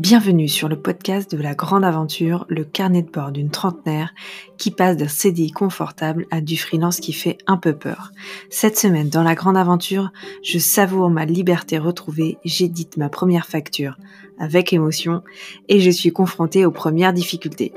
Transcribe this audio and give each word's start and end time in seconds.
Bienvenue 0.00 0.48
sur 0.48 0.70
le 0.70 0.80
podcast 0.80 1.30
de 1.30 1.42
la 1.42 1.54
grande 1.54 1.84
aventure, 1.84 2.46
le 2.48 2.64
carnet 2.64 3.02
de 3.02 3.10
bord 3.10 3.32
d'une 3.32 3.50
trentenaire 3.50 4.14
qui 4.56 4.70
passe 4.70 4.96
d'un 4.96 5.08
CDI 5.08 5.50
confortable 5.50 6.26
à 6.30 6.40
du 6.40 6.56
freelance 6.56 7.00
qui 7.00 7.12
fait 7.12 7.36
un 7.46 7.58
peu 7.58 7.74
peur. 7.74 8.10
Cette 8.48 8.78
semaine, 8.78 9.10
dans 9.10 9.22
la 9.22 9.34
grande 9.34 9.58
aventure, 9.58 10.10
je 10.42 10.58
savoure 10.58 11.10
ma 11.10 11.26
liberté 11.26 11.76
retrouvée, 11.76 12.38
j'édite 12.46 12.96
ma 12.96 13.10
première 13.10 13.44
facture 13.44 13.98
avec 14.38 14.72
émotion 14.72 15.22
et 15.68 15.80
je 15.80 15.90
suis 15.90 16.12
confrontée 16.12 16.64
aux 16.64 16.70
premières 16.70 17.12
difficultés. 17.12 17.74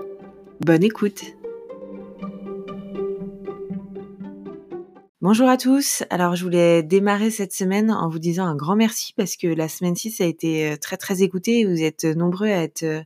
Bonne 0.61 0.85
écoute 0.85 1.25
Bonjour 5.23 5.47
à 5.47 5.55
tous. 5.55 6.03
Alors, 6.09 6.35
je 6.35 6.43
voulais 6.43 6.83
démarrer 6.83 7.31
cette 7.31 7.53
semaine 7.53 7.91
en 7.91 8.09
vous 8.09 8.19
disant 8.19 8.43
un 8.45 8.57
grand 8.57 8.75
merci 8.75 9.13
parce 9.15 9.37
que 9.37 9.47
la 9.47 9.69
semaine 9.69 9.95
6 9.95 10.19
a 10.19 10.25
été 10.25 10.69
euh, 10.69 10.75
très 10.75 10.97
très 10.97 11.23
écoutée. 11.23 11.63
Vous 11.63 11.81
êtes 11.81 12.03
nombreux 12.03 12.49
à 12.49 12.61
être 12.61 12.83
euh, 12.83 13.01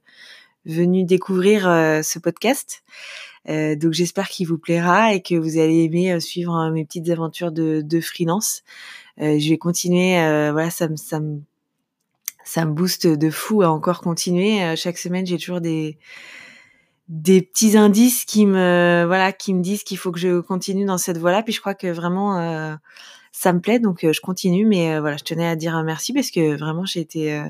venus 0.65 1.05
découvrir 1.05 1.69
euh, 1.69 2.01
ce 2.01 2.17
podcast. 2.17 2.81
donc, 3.45 3.93
j'espère 3.93 4.29
qu'il 4.29 4.47
vous 4.47 4.57
plaira 4.57 5.13
et 5.13 5.21
que 5.21 5.35
vous 5.35 5.59
allez 5.59 5.83
aimer 5.83 6.19
suivre 6.19 6.71
mes 6.71 6.85
petites 6.85 7.07
aventures 7.11 7.51
de, 7.51 7.81
de 7.85 8.01
freelance. 8.01 8.63
je 9.19 9.49
vais 9.49 9.59
continuer. 9.59 10.15
voilà, 10.51 10.71
ça 10.71 10.89
me 10.89 10.95
ça 10.95 11.19
me 11.19 11.41
ça 12.43 12.65
me 12.65 12.71
booste 12.71 13.05
de 13.05 13.29
fou 13.29 13.61
à 13.61 13.69
encore 13.69 14.01
continuer. 14.01 14.75
chaque 14.75 14.97
semaine, 14.97 15.27
j'ai 15.27 15.37
toujours 15.37 15.61
des 15.61 15.99
des 17.07 17.41
petits 17.41 17.77
indices 17.77 18.25
qui 18.25 18.45
me 18.45 19.05
voilà 19.07 19.31
qui 19.31 19.53
me 19.53 19.61
disent 19.61 19.83
qu'il 19.83 19.97
faut 19.97 20.11
que 20.11 20.19
je 20.19 20.39
continue 20.41 20.85
dans 20.85 20.97
cette 20.97 21.17
voie-là. 21.17 21.43
Puis 21.43 21.53
je 21.53 21.61
crois 21.61 21.75
que 21.75 21.87
vraiment 21.87 22.37
euh, 22.37 22.75
ça 23.31 23.53
me 23.53 23.61
plaît. 23.61 23.79
Donc 23.79 24.03
euh, 24.03 24.13
je 24.13 24.21
continue. 24.21 24.65
Mais 24.65 24.95
euh, 24.95 25.01
voilà 25.01 25.17
je 25.17 25.23
tenais 25.23 25.47
à 25.47 25.55
dire 25.55 25.81
merci 25.83 26.13
parce 26.13 26.31
que 26.31 26.57
vraiment 26.57 26.85
j'ai 26.85 26.99
été 26.99 27.41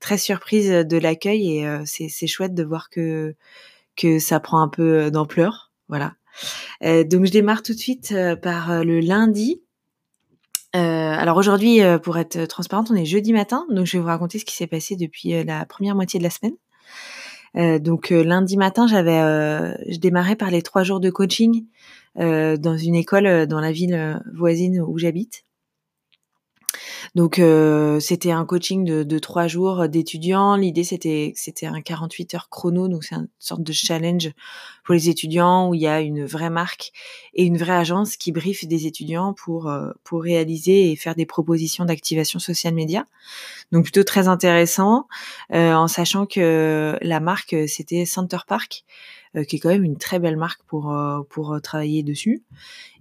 très 0.00 0.18
surprise 0.18 0.70
de 0.70 0.96
l'accueil. 0.96 1.58
Et 1.58 1.68
c'est 1.84 2.08
c'est 2.08 2.26
chouette 2.26 2.54
de 2.54 2.64
voir 2.64 2.90
que 2.90 3.34
que 3.96 4.18
ça 4.18 4.40
prend 4.40 4.60
un 4.60 4.68
peu 4.68 5.10
d'ampleur. 5.10 5.72
Voilà. 5.88 6.14
Donc 6.82 7.26
je 7.26 7.30
démarre 7.30 7.62
tout 7.62 7.72
de 7.72 7.78
suite 7.78 8.14
par 8.42 8.84
le 8.84 9.00
lundi. 9.00 9.62
Alors 10.72 11.38
aujourd'hui, 11.38 11.80
pour 12.02 12.18
être 12.18 12.44
transparente, 12.46 12.90
on 12.90 12.94
est 12.94 13.06
jeudi 13.06 13.32
matin, 13.32 13.64
donc 13.70 13.86
je 13.86 13.96
vais 13.96 14.02
vous 14.02 14.08
raconter 14.08 14.38
ce 14.38 14.44
qui 14.44 14.54
s'est 14.54 14.66
passé 14.66 14.96
depuis 14.96 15.44
la 15.44 15.64
première 15.64 15.94
moitié 15.94 16.18
de 16.18 16.24
la 16.24 16.30
semaine. 16.30 16.54
Euh, 17.56 17.78
donc 17.78 18.12
euh, 18.12 18.22
lundi 18.22 18.56
matin, 18.56 18.86
j'avais, 18.86 19.18
euh, 19.18 19.74
je 19.88 19.98
démarrais 19.98 20.36
par 20.36 20.50
les 20.50 20.62
trois 20.62 20.82
jours 20.82 21.00
de 21.00 21.10
coaching 21.10 21.64
dans 22.18 22.78
une 22.78 22.94
école 22.94 23.46
dans 23.46 23.60
la 23.60 23.72
ville 23.72 24.22
voisine 24.32 24.80
où 24.80 24.96
j'habite. 24.96 25.45
Donc 27.14 27.38
euh, 27.38 28.00
c'était 28.00 28.30
un 28.30 28.44
coaching 28.44 28.84
de, 28.84 29.02
de 29.02 29.18
trois 29.18 29.46
jours 29.46 29.88
d'étudiants. 29.88 30.56
L'idée 30.56 30.84
c'était 30.84 31.32
c'était 31.36 31.66
un 31.66 31.80
48 31.80 32.34
heures 32.34 32.48
chrono, 32.48 32.88
donc 32.88 33.04
c'est 33.04 33.14
une 33.14 33.28
sorte 33.38 33.62
de 33.62 33.72
challenge 33.72 34.30
pour 34.84 34.94
les 34.94 35.08
étudiants 35.08 35.68
où 35.68 35.74
il 35.74 35.80
y 35.80 35.86
a 35.86 36.00
une 36.00 36.24
vraie 36.24 36.50
marque 36.50 36.92
et 37.34 37.44
une 37.44 37.58
vraie 37.58 37.76
agence 37.76 38.16
qui 38.16 38.32
briefe 38.32 38.66
des 38.66 38.86
étudiants 38.86 39.32
pour 39.32 39.68
euh, 39.68 39.90
pour 40.04 40.22
réaliser 40.22 40.90
et 40.90 40.96
faire 40.96 41.14
des 41.14 41.26
propositions 41.26 41.84
d'activation 41.84 42.38
social 42.38 42.74
média. 42.74 43.06
Donc 43.72 43.84
plutôt 43.84 44.04
très 44.04 44.28
intéressant, 44.28 45.06
euh, 45.52 45.72
en 45.74 45.88
sachant 45.88 46.26
que 46.26 46.98
la 47.02 47.20
marque 47.20 47.56
c'était 47.68 48.04
Center 48.04 48.38
Park. 48.46 48.84
Euh, 49.36 49.44
qui 49.44 49.56
est 49.56 49.58
quand 49.58 49.68
même 49.68 49.84
une 49.84 49.98
très 49.98 50.18
belle 50.18 50.36
marque 50.36 50.62
pour 50.66 50.92
euh, 50.92 51.20
pour 51.28 51.52
euh, 51.52 51.60
travailler 51.60 52.02
dessus. 52.02 52.42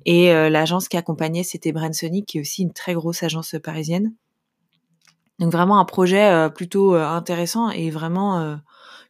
Et 0.05 0.31
l'agence 0.51 0.87
qui 0.87 0.97
accompagnait, 0.97 1.41
c'était 1.41 1.73
Sonic, 1.91 2.27
qui 2.27 2.37
est 2.37 2.41
aussi 2.41 2.61
une 2.61 2.73
très 2.73 2.93
grosse 2.93 3.23
agence 3.23 3.55
parisienne. 3.63 4.13
Donc 5.39 5.51
vraiment 5.51 5.79
un 5.79 5.85
projet 5.85 6.47
plutôt 6.53 6.93
intéressant 6.93 7.71
et 7.71 7.89
vraiment 7.89 8.59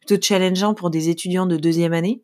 plutôt 0.00 0.16
challengeant 0.18 0.72
pour 0.72 0.88
des 0.88 1.10
étudiants 1.10 1.44
de 1.44 1.58
deuxième 1.58 1.92
année. 1.92 2.22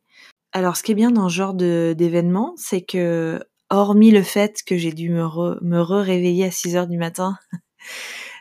Alors 0.53 0.79
ce 0.79 0.83
qui 0.83 0.93
est 0.93 0.95
bien 0.95 1.11
dans 1.11 1.29
ce 1.29 1.35
genre 1.35 1.53
d'événement, 1.53 2.55
c'est 2.57 2.81
que 2.81 3.45
hormis 3.69 4.11
le 4.11 4.23
fait 4.23 4.63
que 4.67 4.79
j'ai 4.79 4.93
dû 4.93 5.11
me, 5.11 5.23
me 5.63 5.83
re-réveiller 5.83 6.47
à 6.47 6.51
6 6.51 6.77
heures 6.77 6.89
du 6.89 6.97
matin 6.97 7.37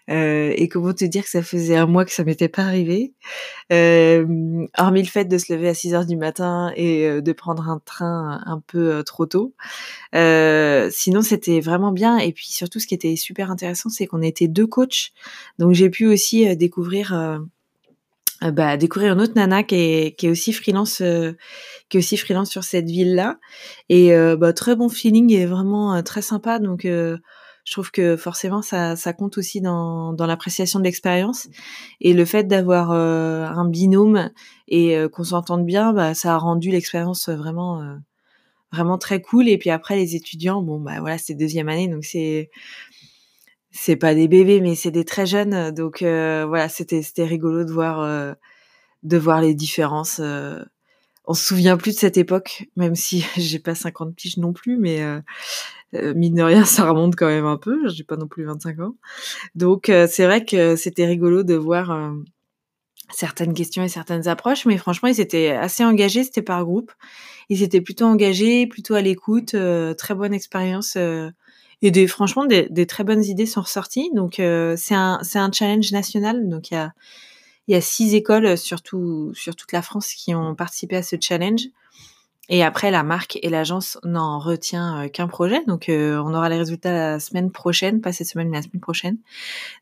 euh, 0.10 0.54
et 0.56 0.68
comment 0.68 0.94
te 0.94 1.06
dire 1.06 1.24
que 1.24 1.30
ça 1.30 1.44
faisait 1.44 1.76
un 1.76 1.86
mois 1.86 2.06
que 2.06 2.12
ça 2.12 2.24
m'était 2.24 2.50
pas 2.50 2.64
arrivé. 2.64 3.14
Euh, 3.72 4.66
hormis 4.78 5.02
le 5.02 5.08
fait 5.08 5.26
de 5.26 5.38
se 5.38 5.54
lever 5.54 5.70
à 5.70 5.74
6 5.74 5.94
heures 5.94 6.06
du 6.06 6.18
matin 6.18 6.72
et 6.76 7.08
euh, 7.08 7.22
de 7.22 7.32
prendre 7.32 7.70
un 7.70 7.80
train 7.80 8.42
un 8.46 8.62
peu 8.66 8.96
euh, 8.96 9.04
trop 9.04 9.26
tôt. 9.26 9.54
Euh, 10.16 10.90
sinon, 10.92 11.22
c'était 11.22 11.60
vraiment 11.60 11.92
bien. 11.92 12.18
Et 12.18 12.32
puis 12.32 12.48
surtout, 12.52 12.80
ce 12.80 12.88
qui 12.88 12.96
était 12.96 13.16
super 13.16 13.52
intéressant, 13.52 13.90
c'est 13.90 14.08
qu'on 14.08 14.22
était 14.22 14.48
deux 14.48 14.68
coachs. 14.68 15.12
Donc 15.60 15.74
j'ai 15.74 15.90
pu 15.90 16.08
aussi 16.08 16.56
découvrir 16.56 17.40
bah, 18.42 18.76
découvrir 18.76 19.14
une 19.14 19.22
autre 19.22 19.34
nana 19.36 19.62
qui 19.64 19.76
est, 19.76 20.18
qui 20.18 20.26
est 20.26 20.30
aussi 20.30 20.52
freelance 20.52 20.98
qui 20.98 21.98
est 21.98 22.00
aussi 22.00 22.18
freelance 22.18 22.50
sur 22.50 22.64
cette 22.64 22.90
ville 22.90 23.14
là 23.14 23.38
et 23.90 24.12
bah, 24.38 24.52
très 24.54 24.76
bon 24.76 24.90
feeling 24.90 25.32
et 25.32 25.46
vraiment 25.46 26.02
très 26.02 26.24
sympa 26.24 26.58
donc 26.58 26.88
je 27.64 27.74
trouve 27.74 27.92
que 27.92 28.18
forcément 28.18 28.62
ça, 28.62 28.96
ça 28.96 29.14
compte 29.14 29.38
aussi 29.38 29.62
dans, 29.62 30.14
dans 30.14 30.26
l'appréciation 30.26 30.80
de 30.80 30.84
l'expérience. 30.84 31.48
Et 32.00 32.14
le 32.14 32.26
fait 32.26 32.46
d'avoir 32.46 32.92
euh, 32.92 33.46
un 33.46 33.68
binôme 33.68 34.32
et 34.68 34.98
euh, 34.98 35.10
qu'on 35.10 35.24
s'entende 35.24 35.66
bien 35.66 35.94
bah, 35.94 36.14
ça 36.14 36.34
a 36.34 36.38
rendu 36.38 36.72
l'expérience 36.72 37.30
vraiment 37.30 37.82
euh, 37.82 37.96
vraiment 38.72 38.98
très 38.98 39.22
cool. 39.22 39.48
Et 39.48 39.58
puis 39.58 39.70
après 39.70 39.96
les 39.96 40.16
étudiants 40.16 40.62
bon 40.62 40.80
bah 40.80 41.00
voilà 41.00 41.18
c'est 41.18 41.36
deuxième 41.36 41.70
année 41.70 41.88
donc 41.88 42.04
c'est 42.06 42.50
c'est 43.72 43.96
pas 43.96 44.16
des 44.16 44.28
bébés 44.28 44.62
mais 44.62 44.76
c'est 44.76 44.92
des 44.92 45.06
très 45.06 45.26
jeunes. 45.26 45.72
Donc 45.72 46.00
voilà 46.02 46.70
c'était 46.70 47.04
c'était 47.04 47.26
rigolo 47.26 47.64
de 47.64 47.72
voir 47.72 48.36
de 49.04 49.18
voir 49.18 49.42
les 49.42 49.54
différences 49.54 50.22
on 51.26 51.34
se 51.34 51.46
souvient 51.46 51.78
plus 51.78 51.94
de 51.94 52.00
cette 52.00 52.18
époque 52.18 52.68
même 52.76 52.96
si 52.96 53.26
j'ai 53.38 53.60
pas 53.60 53.76
50 53.76 54.16
piges 54.16 54.38
non 54.38 54.54
plus 54.54 54.78
mais 54.78 55.02
euh, 55.96 56.13
mine 56.13 56.35
de 56.35 56.44
rien, 56.44 56.66
ça 56.66 56.90
remonte 56.90 57.16
quand 57.16 57.28
même 57.28 57.46
un 57.46 57.57
peu. 57.57 57.88
J'ai 57.90 58.03
pas 58.03 58.18
non 58.18 58.28
plus 58.28 58.46
25 58.46 58.79
ans. 58.79 58.96
Donc, 59.56 59.90
euh, 59.90 60.07
c'est 60.09 60.25
vrai 60.25 60.46
que 60.46 60.75
c'était 60.75 61.06
rigolo 61.06 61.44
de 61.44 61.56
voir 61.56 61.91
euh, 61.91 62.12
certaines 63.12 63.53
questions 63.53 63.84
et 63.84 63.90
certaines 63.90 64.28
approches, 64.28 64.66
mais 64.66 64.78
franchement, 64.78 65.09
ils 65.09 65.19
étaient 65.19 65.52
assez 65.52 65.84
engagés. 65.84 66.24
C'était 66.24 66.41
par 66.41 66.63
groupe. 66.63 66.91
Ils 67.50 67.63
étaient 67.63 67.81
plutôt 67.81 68.06
engagés, 68.06 68.68
plutôt 68.68 68.94
à 68.94 69.02
l'écoute. 69.02 69.56
très 69.97 70.16
bonne 70.16 70.34
expérience. 70.34 70.96
et 71.81 71.91
des, 71.91 72.08
franchement, 72.08 72.46
des, 72.46 72.85
très 72.85 73.03
bonnes 73.03 73.23
idées 73.23 73.46
sont 73.46 73.62
ressorties. 73.62 74.09
Donc, 74.13 74.35
c'est 74.38 74.96
un, 74.96 75.19
un 75.35 75.52
challenge 75.52 75.91
national. 75.91 76.47
Donc, 76.47 76.72
il 76.72 76.75
y 76.75 76.78
a, 76.78 76.94
y 77.68 77.75
a 77.75 77.81
six 77.81 78.16
écoles, 78.16 78.58
surtout 78.58 79.34
sur 79.34 79.58
toute 79.58 79.73
la 79.73 79.81
France, 79.81 80.13
qui 80.13 80.34
ont 80.34 80.56
participé 80.56 80.96
à 80.96 81.03
ce 81.03 81.18
challenge. 81.19 81.63
Et 82.50 82.63
après, 82.63 82.91
la 82.91 83.03
marque 83.03 83.38
et 83.41 83.50
l'agence 83.50 84.00
n'en 84.03 84.40
retient 84.40 85.06
euh, 85.06 85.07
qu'un 85.07 85.28
projet. 85.28 85.63
Donc, 85.68 85.90
euh, 85.90 86.22
on 86.25 86.34
aura 86.34 86.50
les 86.50 86.57
résultats 86.57 86.91
la 86.91 87.19
semaine 87.19 87.52
prochaine, 87.52 88.02
pas 88.02 88.12
cette 88.12 88.28
semaine, 88.28 88.50
mais 88.50 88.57
la 88.57 88.63
semaine 88.63 88.81
prochaine. 88.81 89.18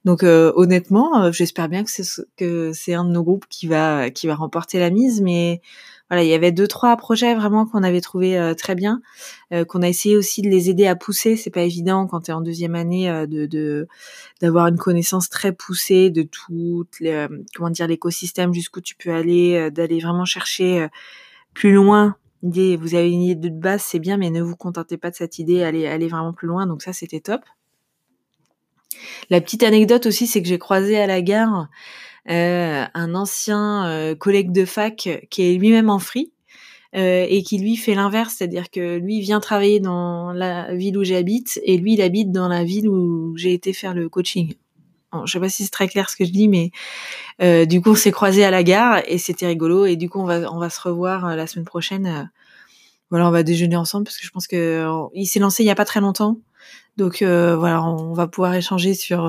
Donc, 0.05 0.23
euh, 0.23 0.51
honnêtement, 0.55 1.31
j'espère 1.31 1.69
bien 1.69 1.83
que 1.83 2.71
c'est 2.73 2.93
un 2.93 3.05
de 3.05 3.11
nos 3.11 3.23
groupes 3.23 3.45
qui 3.49 3.67
va 3.67 4.09
qui 4.09 4.27
va 4.27 4.35
remporter 4.35 4.77
la 4.77 4.89
mise. 4.89 5.21
Mais 5.21 5.61
voilà, 6.09 6.23
il 6.23 6.29
y 6.29 6.33
avait 6.33 6.51
deux 6.51 6.67
trois 6.67 6.97
projets 6.97 7.33
vraiment 7.33 7.65
qu'on 7.65 7.81
avait 7.83 8.01
trouvé 8.01 8.53
très 8.57 8.75
bien, 8.75 9.01
qu'on 9.67 9.81
a 9.81 9.87
essayé 9.87 10.17
aussi 10.17 10.41
de 10.41 10.49
les 10.49 10.69
aider 10.69 10.87
à 10.87 10.95
pousser. 10.95 11.35
C'est 11.37 11.51
pas 11.51 11.61
évident 11.61 12.07
quand 12.07 12.21
tu 12.21 12.31
es 12.31 12.33
en 12.33 12.41
deuxième 12.41 12.75
année 12.75 13.07
de 13.27 13.87
d'avoir 14.41 14.67
une 14.67 14.77
connaissance 14.77 15.29
très 15.29 15.51
poussée 15.53 16.09
de 16.09 16.27
les 16.99 17.27
comment 17.55 17.69
dire 17.69 17.87
l'écosystème 17.87 18.53
jusqu'où 18.53 18.81
tu 18.81 18.95
peux 18.95 19.11
aller, 19.11 19.69
d'aller 19.71 19.99
vraiment 19.99 20.25
chercher 20.25 20.87
plus 21.53 21.73
loin 21.73 22.15
vous 22.41 22.95
avez 22.95 23.11
une 23.11 23.21
idée 23.21 23.49
de 23.49 23.59
base, 23.59 23.81
c'est 23.81 23.99
bien, 23.99 24.17
mais 24.17 24.29
ne 24.29 24.41
vous 24.41 24.55
contentez 24.55 24.97
pas 24.97 25.09
de 25.09 25.15
cette 25.15 25.39
idée, 25.39 25.63
allez, 25.63 25.87
allez 25.87 26.07
vraiment 26.07 26.33
plus 26.33 26.47
loin. 26.47 26.65
Donc 26.65 26.81
ça, 26.81 26.93
c'était 26.93 27.19
top. 27.19 27.41
La 29.29 29.41
petite 29.41 29.63
anecdote 29.63 30.05
aussi, 30.05 30.27
c'est 30.27 30.41
que 30.41 30.47
j'ai 30.47 30.59
croisé 30.59 30.97
à 30.97 31.07
la 31.07 31.21
gare 31.21 31.69
euh, 32.29 32.85
un 32.93 33.15
ancien 33.15 33.87
euh, 33.87 34.15
collègue 34.15 34.51
de 34.51 34.65
fac 34.65 35.09
qui 35.29 35.41
est 35.41 35.57
lui-même 35.57 35.89
en 35.89 35.99
free 35.99 36.31
euh, 36.95 37.25
et 37.27 37.43
qui 37.43 37.59
lui 37.59 37.75
fait 37.75 37.95
l'inverse, 37.95 38.35
c'est-à-dire 38.37 38.69
que 38.69 38.97
lui 38.97 39.21
vient 39.21 39.39
travailler 39.39 39.79
dans 39.79 40.31
la 40.31 40.73
ville 40.75 40.97
où 40.97 41.03
j'habite 41.03 41.59
et 41.63 41.77
lui 41.77 41.93
il 41.93 42.01
habite 42.01 42.31
dans 42.31 42.47
la 42.47 42.63
ville 42.63 42.89
où 42.89 43.35
j'ai 43.37 43.53
été 43.53 43.73
faire 43.73 43.93
le 43.93 44.09
coaching. 44.09 44.53
Je 45.25 45.31
sais 45.31 45.39
pas 45.39 45.49
si 45.49 45.63
c'est 45.63 45.71
très 45.71 45.87
clair 45.87 46.09
ce 46.09 46.15
que 46.15 46.25
je 46.25 46.31
dis, 46.31 46.47
mais 46.47 46.71
euh, 47.41 47.65
du 47.65 47.81
coup, 47.81 47.91
on 47.91 47.95
s'est 47.95 48.11
croisés 48.11 48.43
à 48.43 48.51
la 48.51 48.63
gare 48.63 49.01
et 49.07 49.17
c'était 49.17 49.47
rigolo. 49.47 49.85
Et 49.85 49.95
du 49.95 50.09
coup, 50.09 50.19
on 50.19 50.25
va, 50.25 50.51
on 50.51 50.59
va 50.59 50.69
se 50.69 50.79
revoir 50.81 51.25
euh, 51.25 51.35
la 51.35 51.47
semaine 51.47 51.65
prochaine. 51.65 52.05
Euh, 52.05 52.23
voilà, 53.09 53.27
on 53.27 53.31
va 53.31 53.41
déjeuner 53.41 53.75
ensemble 53.75 54.03
parce 54.05 54.17
que 54.17 54.25
je 54.25 54.31
pense 54.31 54.47
que 54.47 54.85
il 55.15 55.25
s'est 55.25 55.39
lancé 55.39 55.63
il 55.63 55.65
y 55.65 55.71
a 55.71 55.75
pas 55.75 55.85
très 55.85 55.99
longtemps. 55.99 56.37
Donc 56.97 57.23
voilà, 57.23 57.83
on 57.83 58.13
va 58.13 58.27
pouvoir 58.27 58.53
échanger 58.53 58.93
sur 58.93 59.27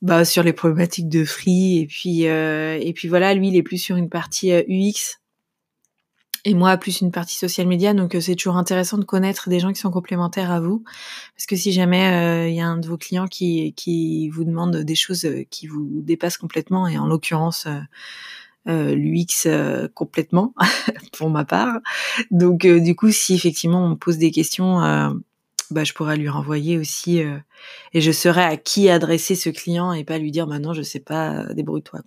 bah, 0.00 0.24
sur 0.24 0.42
les 0.42 0.52
problématiques 0.52 1.08
de 1.08 1.24
free 1.24 1.78
et 1.78 1.86
puis 1.86 2.22
et 2.22 2.92
puis 2.96 3.06
voilà, 3.06 3.34
lui, 3.34 3.48
il 3.48 3.56
est 3.56 3.62
plus 3.62 3.78
sur 3.78 3.94
une 3.94 4.08
partie 4.08 4.50
UX 4.50 5.21
et 6.44 6.54
moi 6.54 6.76
plus 6.76 7.00
une 7.00 7.12
partie 7.12 7.36
social 7.36 7.66
media 7.66 7.94
donc 7.94 8.16
c'est 8.20 8.34
toujours 8.34 8.56
intéressant 8.56 8.98
de 8.98 9.04
connaître 9.04 9.48
des 9.48 9.60
gens 9.60 9.72
qui 9.72 9.80
sont 9.80 9.90
complémentaires 9.90 10.50
à 10.50 10.60
vous 10.60 10.82
parce 11.36 11.46
que 11.46 11.54
si 11.54 11.72
jamais 11.72 12.50
il 12.50 12.54
y 12.54 12.60
a 12.60 12.66
un 12.66 12.78
de 12.78 12.86
vos 12.88 12.96
clients 12.96 13.28
qui 13.28 13.74
qui 13.74 14.28
vous 14.28 14.44
demande 14.44 14.76
des 14.78 14.94
choses 14.96 15.28
qui 15.50 15.66
vous 15.66 16.02
dépassent 16.02 16.38
complètement 16.38 16.88
et 16.88 16.98
en 16.98 17.06
l'occurrence 17.06 17.68
euh, 18.68 18.94
euh, 19.46 19.88
complètement 19.92 20.54
pour 21.18 21.30
ma 21.30 21.44
part. 21.44 21.80
Donc 22.30 22.64
euh, 22.64 22.78
du 22.78 22.94
coup, 22.94 23.10
si 23.10 23.34
effectivement 23.34 23.84
on 23.84 23.90
me 23.90 23.94
pose 23.96 24.18
des 24.18 24.30
questions, 24.30 24.78
bah, 25.70 25.84
je 25.84 25.92
pourrais 25.92 26.16
lui 26.16 26.28
renvoyer 26.28 26.78
aussi 26.78 27.18
et 27.92 28.00
je 28.00 28.12
saurais 28.12 28.44
à 28.44 28.56
qui 28.56 28.88
adresser 28.88 29.34
ce 29.34 29.50
client 29.50 29.92
et 29.92 30.04
pas 30.04 30.18
lui 30.18 30.30
dire 30.30 30.46
bah, 30.46 30.58
je 30.72 30.82
sais 30.82 31.00
pas, 31.00 31.52
débrouille-toi. 31.54 32.00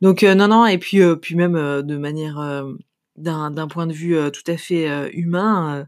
Donc 0.00 0.22
non 0.22 0.48
non 0.48 0.66
et 0.66 0.78
puis 0.78 1.00
puis 1.16 1.34
même 1.34 1.54
de 1.54 1.96
manière 1.96 2.64
d'un 3.18 3.68
point 3.68 3.86
de 3.86 3.92
vue 3.92 4.16
tout 4.32 4.50
à 4.50 4.56
fait 4.56 5.10
humain, 5.12 5.86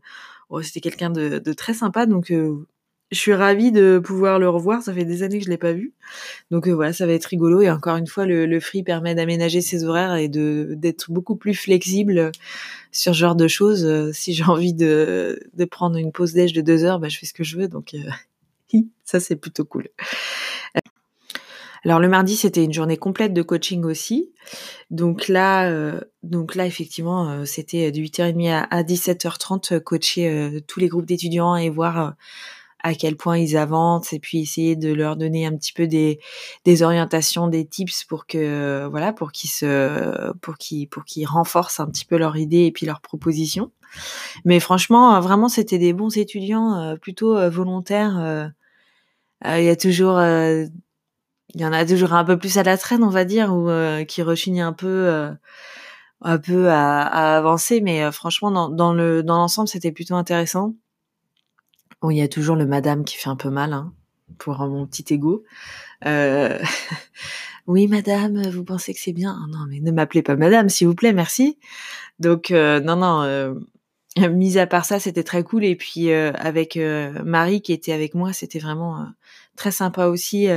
c'était 0.62 0.80
quelqu'un 0.80 1.10
de, 1.10 1.52
très 1.52 1.74
sympa 1.74 2.06
donc 2.06 2.32
je 3.10 3.18
suis 3.18 3.34
ravie 3.34 3.72
de 3.72 4.00
pouvoir 4.02 4.38
le 4.38 4.48
revoir. 4.48 4.82
Ça 4.82 4.94
fait 4.94 5.04
des 5.04 5.22
années 5.22 5.38
que 5.38 5.44
je 5.44 5.50
l'ai 5.50 5.58
pas 5.58 5.72
vu. 5.72 5.92
Donc 6.50 6.68
voilà, 6.68 6.92
ça 6.92 7.06
va 7.06 7.12
être 7.12 7.26
rigolo. 7.26 7.60
Et 7.60 7.70
encore 7.70 7.96
une 7.96 8.06
fois, 8.06 8.24
le, 8.24 8.60
free 8.60 8.82
permet 8.82 9.14
d'aménager 9.14 9.60
ses 9.60 9.84
horaires 9.84 10.14
et 10.14 10.28
d'être 10.28 11.10
beaucoup 11.10 11.36
plus 11.36 11.54
flexible 11.54 12.30
sur 12.92 13.14
ce 13.14 13.18
genre 13.18 13.34
de 13.34 13.48
choses. 13.48 14.12
Si 14.12 14.32
j'ai 14.32 14.44
envie 14.44 14.74
de, 14.74 15.40
prendre 15.70 15.96
une 15.96 16.12
pause 16.12 16.32
déj 16.32 16.52
de 16.52 16.60
deux 16.60 16.84
heures, 16.84 17.00
bah, 17.00 17.08
je 17.08 17.18
fais 17.18 17.26
ce 17.26 17.34
que 17.34 17.44
je 17.44 17.58
veux. 17.58 17.68
Donc 17.68 17.96
ça, 19.04 19.18
c'est 19.18 19.36
plutôt 19.36 19.64
cool. 19.64 19.88
Alors 21.84 22.00
le 22.00 22.08
mardi, 22.08 22.36
c'était 22.36 22.64
une 22.64 22.72
journée 22.72 22.96
complète 22.96 23.32
de 23.32 23.42
coaching 23.42 23.84
aussi. 23.84 24.32
Donc 24.90 25.28
là, 25.28 25.72
donc 26.22 26.54
là 26.54 26.66
effectivement, 26.66 27.44
c'était 27.46 27.90
de 27.90 28.00
8h30 28.00 28.50
à, 28.50 28.62
à 28.64 28.82
17h30 28.82 29.80
coacher 29.80 30.60
tous 30.66 30.80
les 30.80 30.88
groupes 30.88 31.06
d'étudiants 31.06 31.56
et 31.56 31.70
voir 31.70 32.14
à 32.82 32.94
quel 32.94 33.16
point 33.16 33.38
ils 33.38 33.56
avancent 33.56 34.12
et 34.12 34.18
puis 34.18 34.40
essayer 34.40 34.74
de 34.76 34.92
leur 34.92 35.16
donner 35.16 35.46
un 35.46 35.56
petit 35.56 35.72
peu 35.72 35.86
des, 35.86 36.18
des 36.64 36.82
orientations, 36.82 37.48
des 37.48 37.66
tips 37.66 38.04
pour 38.04 38.26
que 38.26 38.86
voilà 38.90 39.12
pour 39.12 39.32
qu'ils 39.32 39.50
se 39.50 40.32
pour 40.40 40.58
qu'ils 40.58 40.88
pour 40.88 41.04
qu'ils 41.04 41.26
renforcent 41.26 41.80
un 41.80 41.86
petit 41.86 42.04
peu 42.04 42.16
leur 42.16 42.36
idée 42.36 42.64
et 42.66 42.72
puis 42.72 42.86
leurs 42.86 43.00
propositions. 43.00 43.70
Mais 44.44 44.60
franchement, 44.60 45.20
vraiment, 45.20 45.48
c'était 45.48 45.78
des 45.78 45.92
bons 45.92 46.16
étudiants, 46.16 46.78
euh, 46.78 46.96
plutôt 46.96 47.36
euh, 47.36 47.50
volontaires. 47.50 48.18
Euh, 48.18 48.46
il 49.58 49.64
y 49.64 49.68
a 49.70 49.76
toujours, 49.76 50.20
il 51.54 51.60
y 51.60 51.66
en 51.66 51.72
a 51.72 51.84
toujours 51.84 52.12
un 52.12 52.24
peu 52.24 52.38
plus 52.38 52.58
à 52.58 52.62
la 52.62 52.76
traîne, 52.76 53.02
on 53.02 53.10
va 53.10 53.24
dire, 53.24 53.54
ou 53.54 53.68
qui 54.06 54.22
rechignent 54.22 54.62
un 54.62 54.72
peu, 54.72 55.30
un 56.20 56.38
peu 56.38 56.70
à, 56.70 57.36
avancer. 57.36 57.80
Mais 57.80 58.10
franchement, 58.12 58.50
dans, 58.50 58.68
dans 58.68 58.92
le 58.92 59.22
dans 59.22 59.36
l'ensemble, 59.36 59.68
c'était 59.68 59.92
plutôt 59.92 60.14
intéressant. 60.14 60.74
Bon, 62.00 62.10
il 62.10 62.16
y 62.16 62.22
a 62.22 62.28
toujours 62.28 62.56
le 62.56 62.66
madame 62.66 63.04
qui 63.04 63.16
fait 63.16 63.28
un 63.28 63.36
peu 63.36 63.50
mal, 63.50 63.72
hein, 63.72 63.92
pour 64.38 64.58
mon 64.58 64.86
petit 64.86 65.04
ego. 65.12 65.44
Euh... 66.06 66.58
oui, 67.66 67.88
madame, 67.88 68.42
vous 68.48 68.64
pensez 68.64 68.94
que 68.94 69.00
c'est 69.00 69.12
bien? 69.12 69.38
Ah 69.38 69.46
Non, 69.50 69.66
mais 69.68 69.80
ne 69.80 69.92
m'appelez 69.92 70.22
pas 70.22 70.36
madame, 70.36 70.68
s'il 70.68 70.86
vous 70.86 70.94
plaît, 70.94 71.12
merci. 71.12 71.58
Donc, 72.18 72.50
euh, 72.50 72.80
non, 72.80 72.96
non. 72.96 73.22
Euh, 73.22 73.54
mis 74.30 74.58
à 74.58 74.66
part 74.66 74.84
ça, 74.84 74.98
c'était 74.98 75.22
très 75.22 75.42
cool. 75.42 75.64
Et 75.64 75.76
puis 75.76 76.10
euh, 76.10 76.32
avec 76.34 76.76
euh, 76.76 77.22
Marie 77.24 77.62
qui 77.62 77.72
était 77.72 77.92
avec 77.92 78.14
moi, 78.14 78.32
c'était 78.32 78.58
vraiment 78.58 79.06
très 79.56 79.70
sympa 79.70 80.06
aussi. 80.06 80.48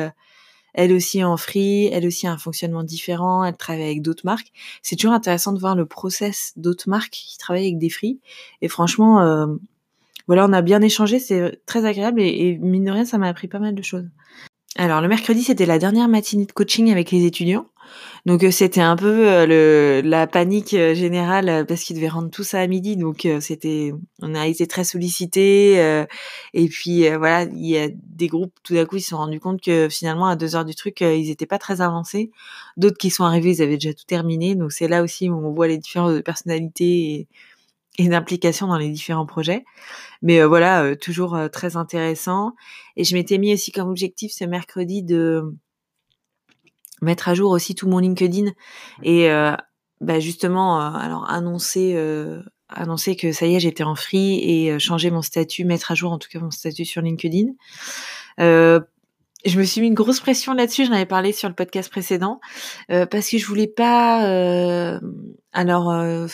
Elle 0.74 0.94
aussi 0.94 1.24
en 1.24 1.38
free, 1.38 1.88
elle 1.88 2.06
aussi 2.06 2.28
a 2.28 2.32
un 2.32 2.38
fonctionnement 2.38 2.84
différent. 2.84 3.44
Elle 3.44 3.58
travaille 3.58 3.84
avec 3.84 4.02
d'autres 4.02 4.26
marques. 4.26 4.52
C'est 4.82 4.96
toujours 4.96 5.14
intéressant 5.14 5.54
de 5.54 5.60
voir 5.60 5.76
le 5.76 5.86
process 5.86 6.54
d'autres 6.56 6.90
marques 6.90 7.12
qui 7.12 7.38
travaillent 7.38 7.66
avec 7.66 7.78
des 7.78 7.90
free. 7.90 8.20
Et 8.62 8.68
franchement, 8.68 9.48
voilà, 10.28 10.46
on 10.46 10.54
a 10.54 10.62
bien 10.62 10.82
échangé, 10.82 11.20
c'est 11.20 11.60
très 11.66 11.86
agréable 11.86 12.22
et, 12.22 12.28
et 12.28 12.58
mine 12.58 12.86
de 12.86 12.92
rien, 12.92 13.06
ça 13.06 13.18
m'a 13.18 13.28
appris 13.28 13.48
pas 13.48 13.60
mal 13.60 13.76
de 13.76 13.82
choses. 13.82 14.08
Alors 14.76 15.02
le 15.02 15.08
mercredi, 15.08 15.44
c'était 15.44 15.66
la 15.66 15.78
dernière 15.78 16.08
matinée 16.08 16.46
de 16.46 16.52
coaching 16.52 16.92
avec 16.92 17.12
les 17.12 17.26
étudiants. 17.26 17.68
Donc 18.26 18.44
euh, 18.44 18.52
c'était 18.52 18.82
un 18.82 18.96
peu 18.96 19.28
euh, 19.28 19.46
le, 19.46 20.08
la 20.08 20.28
panique 20.28 20.74
euh, 20.74 20.96
générale 20.96 21.66
parce 21.68 21.84
qu'ils 21.84 21.98
devaient 21.98 22.08
rendre 22.08 22.30
tout 22.30 22.44
ça 22.44 22.60
à 22.60 22.68
midi. 22.68 22.96
Donc 22.96 23.28
c'était, 23.40 23.94
on 24.22 24.34
a 24.34 24.48
été 24.48 24.66
très 24.68 24.84
sollicités. 24.84 26.06
et 26.54 26.68
puis 26.70 27.08
voilà, 27.10 27.44
il 27.44 27.68
y 27.68 27.78
a 27.78 27.90
des 27.92 28.28
groupes 28.28 28.54
tout 28.64 28.74
d'un 28.74 28.86
coup 28.86 28.98
ils 28.98 29.02
se 29.02 29.10
sont 29.10 29.18
rendus 29.18 29.40
compte 29.40 29.62
que 29.62 29.90
finalement 29.90 30.28
à 30.28 30.36
deux 30.36 30.56
heures 30.56 30.66
du 30.66 30.76
truc 30.76 31.02
ils 31.02 31.30
étaient 31.30 31.46
pas 31.46 31.60
très 31.60 31.82
avancés. 31.82 32.32
D'autres 32.78 32.98
qui 32.98 33.10
sont 33.10 33.26
arrivés 33.26 33.52
ils 33.58 33.62
avaient 33.62 33.78
déjà 33.78 33.94
tout 33.94 34.06
terminé. 34.06 34.56
Donc 34.56 34.72
c'est 34.72 34.88
là 34.88 35.04
aussi 35.04 35.30
où 35.30 35.36
on 35.36 35.54
voit 35.54 35.68
les 35.68 35.78
différences 35.78 36.14
de 36.14 36.24
et, 36.80 37.28
et 37.98 38.08
d'implication 38.08 38.68
dans 38.68 38.78
les 38.78 38.90
différents 38.90 39.26
projets. 39.26 39.64
Mais 40.22 40.42
euh, 40.42 40.48
voilà, 40.48 40.84
euh, 40.84 40.96
toujours 40.96 41.36
euh, 41.36 41.48
très 41.48 41.78
intéressant. 41.78 42.54
Et 42.96 43.04
je 43.04 43.16
m'étais 43.16 43.38
mis 43.38 43.54
aussi 43.54 43.72
comme 43.72 43.90
objectif 43.90 44.32
ce 44.32 44.46
mercredi 44.46 45.04
de 45.04 45.54
mettre 47.02 47.28
à 47.28 47.34
jour 47.34 47.52
aussi 47.52 47.76
tout 47.76 47.88
mon 47.88 48.00
LinkedIn 48.00 48.52
et 49.02 49.28
bah 50.00 50.22
justement 50.22 50.80
alors 50.80 51.30
annoncer 51.30 51.98
annoncer 52.70 53.18
que 53.18 53.34
ça 53.34 53.46
y 53.46 53.56
est 53.56 53.60
j'étais 53.60 53.84
en 53.84 53.96
free 53.96 54.40
et 54.40 54.80
changer 54.80 55.12
mon 55.12 55.22
statut 55.22 55.66
mettre 55.66 55.92
à 55.92 55.96
jour 55.96 56.14
en 56.14 56.18
tout 56.18 56.30
cas 56.32 56.40
mon 56.40 56.52
statut 56.52 56.86
sur 56.86 57.02
LinkedIn 57.02 57.48
je 59.46 59.60
me 59.60 59.64
suis 59.64 59.82
mis 59.82 59.88
une 59.88 59.94
grosse 59.94 60.20
pression 60.20 60.54
là-dessus. 60.54 60.86
J'en 60.86 60.94
avais 60.94 61.06
parlé 61.06 61.32
sur 61.32 61.50
le 61.50 61.56
podcast 61.56 61.90
précédent 61.90 62.40
euh, 62.92 63.06
parce 63.06 63.30
que 63.30 63.38
je 63.38 63.46
voulais 63.46 63.68
pas. 63.68 64.28
Euh, 64.28 65.00
alors, 65.52 65.92
euh, 65.92 66.28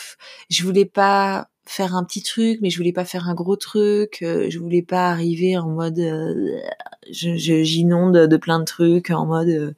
je 0.50 0.64
voulais 0.64 0.86
pas 0.86 1.48
faire 1.66 1.96
un 1.96 2.04
petit 2.04 2.24
truc, 2.24 2.60
mais 2.62 2.70
je 2.70 2.78
voulais 2.78 2.94
pas 2.94 3.06
faire 3.06 3.30
un 3.30 3.36
gros 3.36 3.56
truc. 3.56 4.18
je 4.22 4.58
voulais 4.58 4.82
pas 4.82 5.10
arriver 5.10 5.56
en 5.58 5.70
mode 5.70 6.00
je, 7.12 7.36
j'inonde 7.64 8.18
de 8.18 8.38
plein 8.38 8.60
de 8.60 8.66
trucs, 8.66 9.12
en 9.12 9.28
mode 9.28 9.76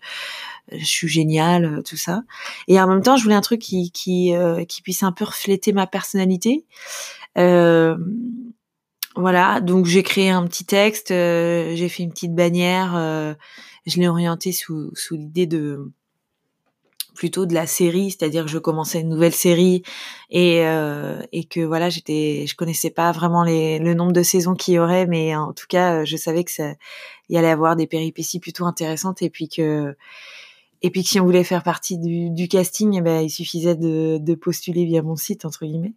je 0.72 0.86
suis 0.86 1.10
génial, 1.10 1.84
tout 1.84 1.98
ça. 1.98 2.24
Et 2.70 2.80
en 2.80 2.88
même 2.88 3.02
temps, 3.02 3.18
je 3.18 3.24
voulais 3.24 3.36
un 3.36 3.42
truc 3.42 3.60
qui 3.60 3.92
qui 3.92 4.32
qui 4.70 4.82
puisse 4.82 5.04
un 5.04 5.12
peu 5.12 5.26
refléter 5.26 5.74
ma 5.74 5.86
personnalité. 5.86 6.66
Euh, 7.38 7.98
voilà, 9.16 9.60
donc 9.60 9.86
j'ai 9.86 10.04
créé 10.04 10.30
un 10.30 10.46
petit 10.48 10.66
texte, 10.66 11.12
euh, 11.12 11.76
j'ai 11.76 11.90
fait 11.90 12.04
une 12.04 12.12
petite 12.12 12.34
bannière, 12.34 12.96
euh, 12.96 13.34
je 13.86 14.00
l'ai 14.00 14.08
orienté 14.08 14.54
sous, 14.54 14.92
sous 14.96 15.16
l'idée 15.16 15.48
de 15.48 15.92
plutôt 17.14 17.46
de 17.46 17.54
la 17.54 17.68
série, 17.68 18.12
c'est-à-dire 18.12 18.46
que 18.46 18.50
je 18.50 18.58
commençais 18.58 19.02
une 19.02 19.10
nouvelle 19.10 19.34
série 19.34 19.84
et 20.30 20.66
euh, 20.66 21.22
et 21.34 21.44
que 21.44 21.60
voilà, 21.60 21.90
j'étais 21.90 22.46
je 22.48 22.56
connaissais 22.56 22.90
pas 22.90 23.12
vraiment 23.12 23.44
les, 23.44 23.80
le 23.80 23.94
nombre 23.94 24.14
de 24.14 24.24
saisons 24.24 24.56
qu'il 24.56 24.76
y 24.76 24.80
aurait 24.80 25.06
mais 25.08 25.36
en 25.36 25.52
tout 25.54 25.68
cas, 25.68 26.06
je 26.06 26.16
savais 26.16 26.46
que 26.46 26.52
ça 26.52 26.74
y 27.30 27.38
allait 27.38 27.50
avoir 27.50 27.76
des 27.76 27.88
péripéties 27.88 28.40
plutôt 28.40 28.66
intéressantes 28.66 29.22
et 29.22 29.30
puis 29.30 29.50
que 29.50 29.96
et 30.82 30.90
puis 30.90 31.04
que 31.04 31.10
si 31.10 31.20
on 31.20 31.26
voulait 31.26 31.44
faire 31.44 31.64
partie 31.64 31.98
du, 31.98 32.30
du 32.32 32.48
casting, 32.48 32.96
eh 32.98 33.02
ben, 33.02 33.22
il 33.22 33.30
suffisait 33.30 33.76
de, 33.76 34.18
de, 34.20 34.36
postuler 34.36 34.86
via 34.86 35.02
mon 35.02 35.16
site, 35.16 35.46
entre 35.46 35.66
guillemets. 35.66 35.94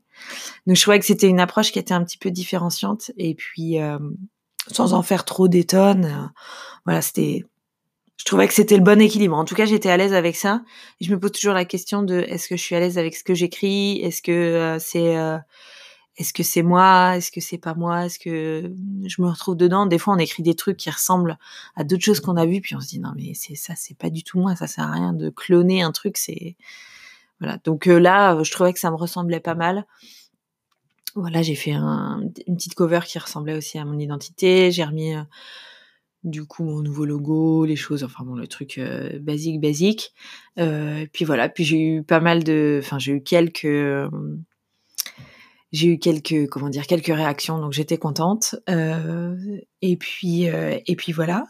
Donc 0.67 0.77
je 0.77 0.83
trouvais 0.83 0.99
que 0.99 1.07
c'était 1.07 1.29
une 1.29 1.41
approche 1.41 1.73
qui 1.73 1.79
était 1.79 1.95
un 1.95 2.05
petit 2.05 2.19
peu 2.19 2.31
différenciante. 2.31 3.11
Et 3.17 3.35
puis, 3.35 3.81
euh, 3.81 3.99
sans 4.71 4.93
en 4.93 5.03
faire 5.03 5.25
trop 5.25 5.49
des 5.49 5.65
tonnes, 5.65 6.05
euh, 6.05 6.27
voilà, 6.85 7.01
c'était... 7.01 7.45
Je 8.17 8.25
trouvais 8.27 8.47
que 8.47 8.55
c'était 8.55 8.77
le 8.77 8.83
bon 8.83 9.01
équilibre. 9.01 9.37
En 9.37 9.45
tout 9.45 9.57
cas, 9.57 9.67
j'étais 9.67 9.91
à 9.91 9.97
l'aise 9.97 10.15
avec 10.15 10.37
ça. 10.37 10.63
Je 11.01 11.11
me 11.11 11.19
pose 11.19 11.33
toujours 11.33 11.53
la 11.53 11.65
question 11.65 12.03
de 12.03 12.21
est-ce 12.29 12.49
que 12.49 12.57
je 12.57 12.63
suis 12.63 12.77
à 12.77 12.81
l'aise 12.81 12.97
avec 12.97 13.17
ce 13.17 13.25
que 13.25 13.35
j'écris? 13.35 14.01
Est-ce 14.03 14.23
que 14.23 14.31
euh, 14.31 14.79
c'est 14.79 15.17
est-ce 16.17 16.33
que 16.33 16.45
c'est 16.45 16.63
moi 16.63 17.17
Est-ce 17.17 17.33
que 17.33 17.41
c'est 17.41 17.59
pas 17.59 17.75
moi 17.75 18.07
Est-ce 18.07 18.19
que 18.19 18.73
je 19.05 19.23
me 19.23 19.29
retrouve 19.29 19.57
dedans? 19.57 19.87
Des 19.87 19.99
fois, 19.99 20.15
on 20.15 20.19
écrit 20.19 20.45
des 20.45 20.55
trucs 20.55 20.77
qui 20.77 20.91
ressemblent 20.91 21.39
à 21.75 21.83
d'autres 21.83 22.05
choses 22.05 22.21
qu'on 22.21 22.37
a 22.37 22.47
vues, 22.47 22.61
puis 22.61 22.77
on 22.77 22.81
se 22.81 22.89
dit 22.89 23.01
non 23.01 23.13
mais 23.17 23.33
c'est 23.35 23.57
ça, 23.57 23.75
c'est 23.77 23.99
pas 23.99 24.11
du 24.11 24.23
tout 24.23 24.39
moi. 24.39 24.55
Ça 24.55 24.69
sert 24.69 24.85
à 24.85 24.93
rien 24.93 25.13
de 25.13 25.29
cloner 25.31 25.83
un 25.83 25.91
truc. 25.91 26.17
C'est 26.17 26.57
voilà. 27.41 27.59
Donc 27.65 27.89
euh, 27.89 27.99
là, 27.99 28.41
je 28.43 28.51
trouvais 28.53 28.73
que 28.73 28.79
ça 28.79 28.91
me 28.91 28.97
ressemblait 28.97 29.41
pas 29.41 29.57
mal. 29.57 29.87
Voilà, 31.17 31.43
j'ai 31.43 31.55
fait 31.57 31.73
un, 31.73 32.21
une 32.47 32.57
petite 32.57 32.75
cover 32.75 33.01
qui 33.05 33.19
ressemblait 33.19 33.55
aussi 33.55 33.79
à 33.79 33.85
mon 33.85 33.99
identité. 33.99 34.71
J'ai 34.71 34.85
remis 34.85 35.15
euh, 35.15 35.23
du 36.23 36.45
coup 36.47 36.65
mon 36.65 36.81
nouveau 36.81 37.05
logo, 37.05 37.65
les 37.65 37.77
choses, 37.77 38.05
enfin 38.05 38.25
bon 38.25 38.35
le 38.37 38.47
truc 38.47 38.79
euh, 38.79 39.19
basique 39.21 39.61
basique. 39.61 40.13
puis 40.57 41.25
voilà, 41.25 41.49
puis 41.49 41.65
j'ai 41.65 41.81
eu 41.81 42.03
pas 42.05 42.21
mal 42.21 42.45
de, 42.45 42.81
enfin 42.83 42.99
j'ai 42.99 43.13
eu 43.13 43.23
quelques 43.23 43.67
j'ai 45.75 45.89
eu 45.89 45.99
quelques 45.99 46.49
comment 46.49 46.69
dire 46.69 46.87
quelques 46.87 47.09
réactions 47.09 47.59
donc 47.59 47.73
j'étais 47.73 47.99
contente 47.99 48.55
euh, 48.71 49.37
et 49.83 49.97
puis 49.97 50.49
euh, 50.49 50.79
et 50.87 50.95
puis 50.95 51.11
voilà. 51.11 51.47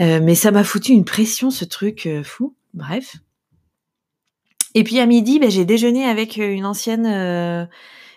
Euh, 0.00 0.20
mais 0.22 0.34
ça 0.34 0.50
m'a 0.50 0.64
foutu 0.64 0.92
une 0.92 1.06
pression 1.06 1.50
ce 1.50 1.64
truc 1.64 2.08
fou 2.24 2.54
bref. 2.74 3.16
Et 4.74 4.84
puis 4.84 5.00
à 5.00 5.06
midi 5.06 5.38
ben, 5.38 5.50
j'ai 5.50 5.64
déjeuné 5.64 6.04
avec 6.04 6.36
une 6.36 6.66
ancienne 6.66 7.06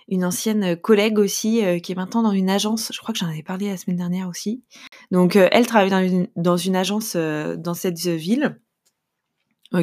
une 0.09 0.25
ancienne 0.25 0.75
collègue 0.75 1.17
aussi 1.17 1.61
qui 1.81 1.93
est 1.93 1.95
maintenant 1.95 2.23
dans 2.23 2.31
une 2.31 2.49
agence. 2.49 2.91
Je 2.93 2.99
crois 2.99 3.13
que 3.13 3.19
j'en 3.19 3.29
avais 3.29 3.41
parlé 3.41 3.69
la 3.69 3.77
semaine 3.77 3.97
dernière 3.97 4.27
aussi. 4.27 4.63
Donc 5.11 5.37
elle 5.37 5.65
travaille 5.65 5.89
dans 5.89 6.03
une 6.05 6.27
dans 6.35 6.57
une 6.57 6.75
agence 6.75 7.15
dans 7.15 7.73
cette 7.73 8.05
ville 8.05 8.59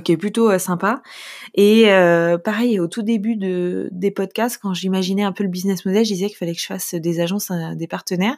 qui 0.04 0.16
plutôt 0.16 0.59
sympa. 0.59 1.02
Et 1.54 1.87
pareil, 2.45 2.78
au 2.78 2.88
tout 2.88 3.02
début 3.02 3.37
de, 3.37 3.88
des 3.90 4.11
podcasts, 4.11 4.59
quand 4.61 4.75
j'imaginais 4.75 5.23
un 5.23 5.33
peu 5.33 5.45
le 5.45 5.50
business 5.50 5.87
model, 5.87 6.04
je 6.04 6.12
disais 6.12 6.26
qu'il 6.28 6.37
fallait 6.37 6.54
que 6.54 6.61
je 6.61 6.66
fasse 6.66 6.95
des 6.95 7.21
agences, 7.21 7.50
des 7.75 7.87
partenaires. 7.87 8.37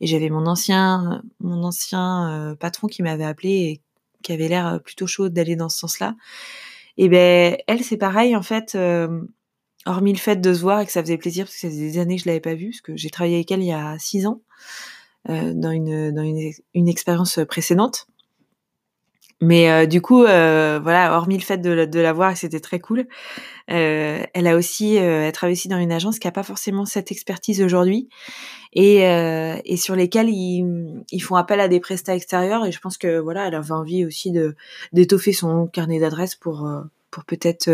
Et 0.00 0.06
j'avais 0.06 0.30
mon 0.30 0.46
ancien, 0.46 1.22
mon 1.40 1.62
ancien 1.62 2.56
patron 2.58 2.86
qui 2.86 3.02
m'avait 3.02 3.24
appelé 3.24 3.50
et 3.50 3.80
qui 4.22 4.32
avait 4.32 4.48
l'air 4.48 4.80
plutôt 4.82 5.06
chaud 5.06 5.28
d'aller 5.28 5.56
dans 5.56 5.68
ce 5.68 5.78
sens-là. 5.78 6.14
Et 6.96 7.08
ben 7.08 7.56
elle, 7.66 7.84
c'est 7.84 7.98
pareil 7.98 8.34
en 8.34 8.42
fait. 8.42 8.76
hormis 9.86 10.12
le 10.12 10.18
fait 10.18 10.40
de 10.40 10.52
se 10.54 10.60
voir 10.60 10.80
et 10.80 10.86
que 10.86 10.92
ça 10.92 11.02
faisait 11.02 11.18
plaisir 11.18 11.44
parce 11.44 11.54
que 11.54 11.60
ça 11.60 11.68
faisait 11.68 11.90
des 11.90 11.98
années 11.98 12.16
que 12.16 12.22
je 12.22 12.28
l'avais 12.28 12.40
pas 12.40 12.54
vue, 12.54 12.70
parce 12.70 12.80
que 12.80 12.96
j'ai 12.96 13.10
travaillé 13.10 13.36
avec 13.36 13.50
elle 13.50 13.60
il 13.60 13.66
y 13.68 13.72
a 13.72 13.96
six 13.98 14.26
ans 14.26 14.40
dans 15.28 15.70
une 15.70 16.12
dans 16.12 16.22
une 16.22 16.88
expérience 16.88 17.38
précédente. 17.48 18.06
Mais 19.40 19.70
euh, 19.70 19.86
du 19.86 20.00
coup, 20.02 20.24
euh, 20.24 20.80
voilà, 20.82 21.16
hormis 21.16 21.36
le 21.36 21.42
fait 21.42 21.58
de, 21.58 21.84
de 21.84 22.00
la 22.00 22.12
voir, 22.12 22.36
c'était 22.36 22.58
très 22.58 22.80
cool. 22.80 23.06
Euh, 23.70 24.22
elle 24.34 24.46
a 24.48 24.56
aussi, 24.56 24.96
elle 24.96 25.32
aussi 25.44 25.68
dans 25.68 25.78
une 25.78 25.92
agence 25.92 26.18
qui 26.18 26.26
a 26.26 26.32
pas 26.32 26.42
forcément 26.42 26.86
cette 26.86 27.12
expertise 27.12 27.62
aujourd'hui 27.62 28.08
et, 28.72 29.76
sur 29.76 29.94
lesquelles 29.94 30.28
ils, 30.28 31.22
font 31.22 31.36
appel 31.36 31.60
à 31.60 31.68
des 31.68 31.78
prestats 31.78 32.16
extérieurs. 32.16 32.66
Et 32.66 32.72
je 32.72 32.80
pense 32.80 32.98
que 32.98 33.18
voilà, 33.18 33.46
elle 33.46 33.54
avait 33.54 33.72
envie 33.72 34.04
aussi 34.04 34.32
d'étoffer 34.92 35.32
son 35.32 35.66
carnet 35.68 36.00
d'adresses 36.00 36.34
pour 36.34 36.68
peut-être 37.26 37.70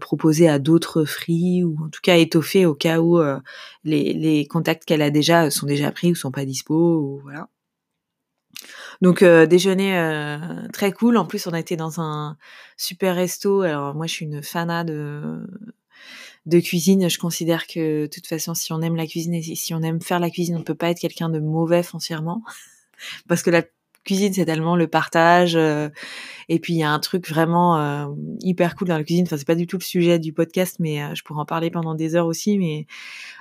proposer 0.00 0.48
à 0.48 0.58
d'autres 0.58 1.04
free 1.04 1.64
ou 1.64 1.76
en 1.84 1.88
tout 1.88 2.00
cas 2.02 2.16
étoffer 2.16 2.66
au 2.66 2.74
cas 2.74 3.00
où 3.00 3.20
les, 3.84 4.46
contacts 4.48 4.84
qu'elle 4.84 5.02
a 5.02 5.10
déjà 5.10 5.50
sont 5.50 5.66
déjà 5.66 5.90
pris 5.90 6.12
ou 6.12 6.14
sont 6.14 6.30
pas 6.30 6.44
dispo 6.44 7.20
voilà. 7.24 7.48
Donc 9.00 9.22
euh, 9.22 9.46
déjeuner 9.46 9.96
euh, 9.98 10.38
très 10.72 10.92
cool. 10.92 11.16
En 11.16 11.26
plus, 11.26 11.46
on 11.46 11.52
a 11.52 11.60
été 11.60 11.76
dans 11.76 12.00
un 12.00 12.36
super 12.76 13.16
resto. 13.16 13.62
Alors 13.62 13.94
moi, 13.94 14.06
je 14.06 14.12
suis 14.12 14.26
une 14.26 14.42
fanat 14.42 14.84
de 14.84 15.46
de 16.46 16.60
cuisine. 16.60 17.08
Je 17.08 17.18
considère 17.18 17.66
que 17.66 18.02
de 18.02 18.06
toute 18.06 18.26
façon, 18.26 18.54
si 18.54 18.72
on 18.72 18.80
aime 18.82 18.96
la 18.96 19.06
cuisine 19.06 19.34
et 19.34 19.42
si 19.42 19.74
on 19.74 19.82
aime 19.82 20.00
faire 20.00 20.20
la 20.20 20.30
cuisine, 20.30 20.56
on 20.56 20.62
peut 20.62 20.74
pas 20.74 20.90
être 20.90 21.00
quelqu'un 21.00 21.28
de 21.28 21.38
mauvais 21.38 21.82
foncièrement, 21.82 22.42
parce 23.28 23.42
que 23.42 23.50
la 23.50 23.62
cuisine, 24.04 24.32
c'est 24.32 24.44
tellement 24.44 24.76
le 24.76 24.86
partage. 24.86 25.56
Euh, 25.56 25.88
et 26.48 26.58
puis 26.58 26.74
il 26.74 26.78
y 26.78 26.82
a 26.82 26.90
un 26.90 26.98
truc 26.98 27.28
vraiment 27.28 27.78
euh, 27.78 28.06
hyper 28.40 28.74
cool 28.74 28.88
dans 28.88 28.96
la 28.96 29.04
cuisine. 29.04 29.24
Enfin, 29.26 29.36
c'est 29.36 29.46
pas 29.46 29.54
du 29.54 29.66
tout 29.66 29.78
le 29.78 29.84
sujet 29.84 30.18
du 30.18 30.32
podcast, 30.32 30.76
mais 30.80 31.02
euh, 31.02 31.14
je 31.14 31.22
pourrais 31.22 31.40
en 31.40 31.46
parler 31.46 31.70
pendant 31.70 31.94
des 31.94 32.16
heures 32.16 32.26
aussi. 32.26 32.58
Mais 32.58 32.86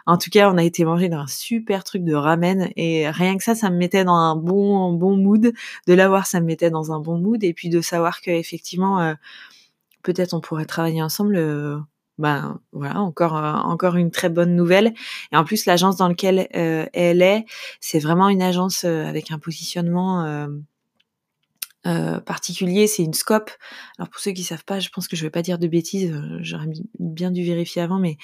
en 0.06 0.18
tout 0.18 0.30
cas, 0.30 0.52
on 0.52 0.58
a 0.58 0.64
été 0.64 0.86
manger 0.86 1.10
dans 1.10 1.20
un 1.20 1.28
super 1.28 1.84
truc 1.84 2.04
de 2.04 2.14
ramen 2.14 2.70
et 2.76 3.10
rien 3.10 3.38
que 3.38 3.44
ça, 3.44 3.56
ça 3.56 3.70
me 3.70 3.78
mettait 3.78 4.04
dans 4.04 4.16
un 4.16 4.36
bon 4.36 4.94
bon 4.94 5.18
mood. 5.18 5.54
De 5.88 5.94
l'avoir, 5.94 6.28
ça 6.28 6.42
me 6.42 6.46
mettait 6.46 6.70
dans 6.70 6.92
un 6.92 7.00
bon 7.00 7.18
mood. 7.18 7.44
Et 7.44 7.54
puis 7.54 7.70
de 7.70 7.82
savoir 7.82 8.22
que 8.22 8.32
effectivement, 8.32 9.16
peut-être 10.04 10.34
on 10.34 10.42
pourrait 10.42 10.66
travailler 10.66 11.02
ensemble 11.02 11.38
ben 12.20 12.60
voilà 12.72 13.00
encore 13.02 13.34
encore 13.34 13.96
une 13.96 14.12
très 14.12 14.30
bonne 14.30 14.56
nouvelle 14.56 14.94
et 15.32 15.38
en 15.38 15.44
plus 15.44 15.66
l'agence 15.66 15.98
dans 15.98 16.08
laquelle 16.08 16.48
elle 16.52 17.22
est 17.22 17.46
c'est 17.80 18.00
vraiment 18.00 18.30
une 18.30 18.42
agence 18.42 18.84
avec 18.84 19.32
un 19.32 19.40
positionnement 19.40 20.48
euh, 21.88 22.20
particulier, 22.20 22.88
c'est 22.88 23.04
une 23.04 23.14
scope. 23.14 23.52
Alors 23.98 24.10
pour 24.10 24.20
ceux 24.20 24.32
qui 24.32 24.44
savent 24.44 24.66
pas, 24.66 24.82
je 24.82 24.90
pense 24.90 25.08
que 25.08 25.16
je 25.16 25.24
vais 25.24 25.30
pas 25.30 25.42
dire 25.42 25.58
de 25.58 25.68
bêtises, 25.68 26.14
j'aurais 26.42 26.68
bien 27.00 27.32
dû 27.32 27.44
vérifier 27.44 27.82
avant, 27.82 28.00
mais 28.00 28.18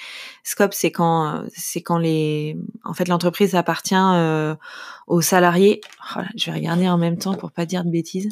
scope 0.44 0.74
c'est 0.74 0.90
quand 0.90 1.42
c'est 1.54 1.80
quand 1.80 1.96
les 1.96 2.58
en 2.84 2.92
fait 2.92 3.08
l'entreprise 3.08 3.54
appartient 3.54 3.94
aux 5.06 5.20
salariés. 5.22 5.80
Oh 6.16 6.20
je 6.36 6.50
vais 6.50 6.58
regarder 6.58 6.88
en 6.88 6.98
même 6.98 7.16
temps 7.16 7.34
pour 7.34 7.50
pas 7.50 7.64
dire 7.64 7.84
de 7.84 7.90
bêtises. 7.90 8.28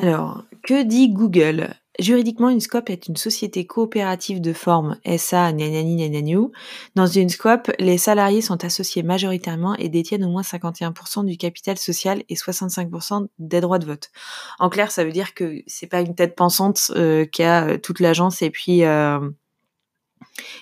Alors 0.00 0.44
que 0.62 0.84
dit 0.84 1.10
Google? 1.10 1.74
Juridiquement, 2.00 2.48
une 2.48 2.60
SCOP 2.60 2.90
est 2.90 3.06
une 3.06 3.14
société 3.14 3.66
coopérative 3.66 4.40
de 4.40 4.52
forme 4.52 4.98
SA 5.16 5.52
Dans 5.52 7.06
une 7.06 7.28
SCOP, 7.28 7.70
les 7.78 7.98
salariés 7.98 8.40
sont 8.40 8.64
associés 8.64 9.04
majoritairement 9.04 9.76
et 9.76 9.88
détiennent 9.88 10.24
au 10.24 10.30
moins 10.30 10.42
51% 10.42 11.24
du 11.24 11.36
capital 11.36 11.78
social 11.78 12.24
et 12.28 12.34
65% 12.34 13.28
des 13.38 13.60
droits 13.60 13.78
de 13.78 13.86
vote. 13.86 14.10
En 14.58 14.70
clair, 14.70 14.90
ça 14.90 15.04
veut 15.04 15.12
dire 15.12 15.34
que 15.34 15.62
c'est 15.68 15.86
pas 15.86 16.00
une 16.00 16.16
tête 16.16 16.34
pensante 16.34 16.90
euh, 16.96 17.26
qui 17.26 17.44
a 17.44 17.68
euh, 17.68 17.78
toute 17.78 18.00
l'agence 18.00 18.42
et 18.42 18.50
puis 18.50 18.82
euh, 18.82 19.30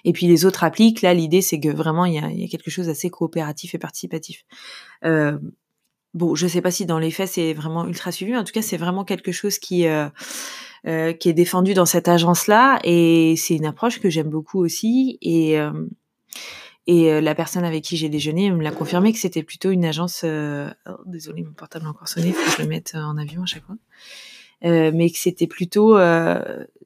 et 0.05 0.13
puis 0.13 0.27
les 0.27 0.45
autres 0.45 0.65
appliquent. 0.65 1.01
Là, 1.01 1.15
l'idée 1.15 1.41
c'est 1.41 1.61
que 1.61 1.71
vraiment 1.71 2.05
il 2.05 2.15
y 2.15 2.19
a, 2.19 2.49
quelque 2.49 2.71
chose 2.71 2.89
d'assez 2.89 3.09
coopératif 3.09 3.75
et 3.75 3.79
participatif. 3.79 4.45
bon, 5.03 6.35
je 6.35 6.47
sais 6.47 6.61
pas 6.61 6.71
si 6.71 6.85
dans 6.85 6.99
les 6.99 7.11
faits 7.11 7.31
c'est 7.31 7.55
vraiment 7.55 7.87
ultra 7.87 8.13
suivi, 8.13 8.33
mais 8.33 8.39
en 8.39 8.45
tout 8.45 8.53
cas 8.53 8.61
c'est 8.61 8.77
vraiment 8.77 9.07
quelque 9.07 9.33
chose 9.33 9.59
qui 9.59 9.87
euh, 10.85 11.13
qui 11.13 11.29
est 11.29 11.33
défendu 11.33 11.75
dans 11.75 11.87
cette 11.87 12.09
agence-là, 12.09 12.81
et 12.83 13.37
c'est 13.37 13.55
une 13.55 13.67
approche 13.67 14.01
que 14.01 14.11
j'aime 14.11 14.29
beaucoup 14.29 14.59
aussi. 14.59 15.17
Et 15.23 15.59
euh, 15.61 15.71
et 16.89 17.13
euh, 17.13 17.21
la 17.21 17.37
personne 17.37 17.63
avec 17.63 17.85
qui 17.85 17.97
j'ai 17.97 18.09
déjeuné 18.09 18.51
me 18.51 18.61
l'a 18.61 18.73
confirmé 18.73 19.13
que 19.13 19.19
c'était 19.21 19.45
plutôt 19.45 19.71
une 19.71 19.85
agence. 19.85 20.23
Euh... 20.25 20.69
Oh, 20.87 20.97
désolé, 21.07 21.45
mon 21.45 21.53
portable 21.53 21.87
a 21.87 21.91
encore 21.91 22.09
sonné, 22.09 22.33
faut 22.33 22.51
que 22.51 22.57
je 22.57 22.63
le 22.63 22.69
mette 22.69 22.97
en 22.97 23.17
avion 23.17 23.43
à 23.43 23.47
chaque 23.47 23.65
fois. 23.65 23.77
Euh, 24.65 24.91
mais 24.93 25.11
que 25.11 25.19
c'était 25.19 25.47
plutôt, 25.47 25.97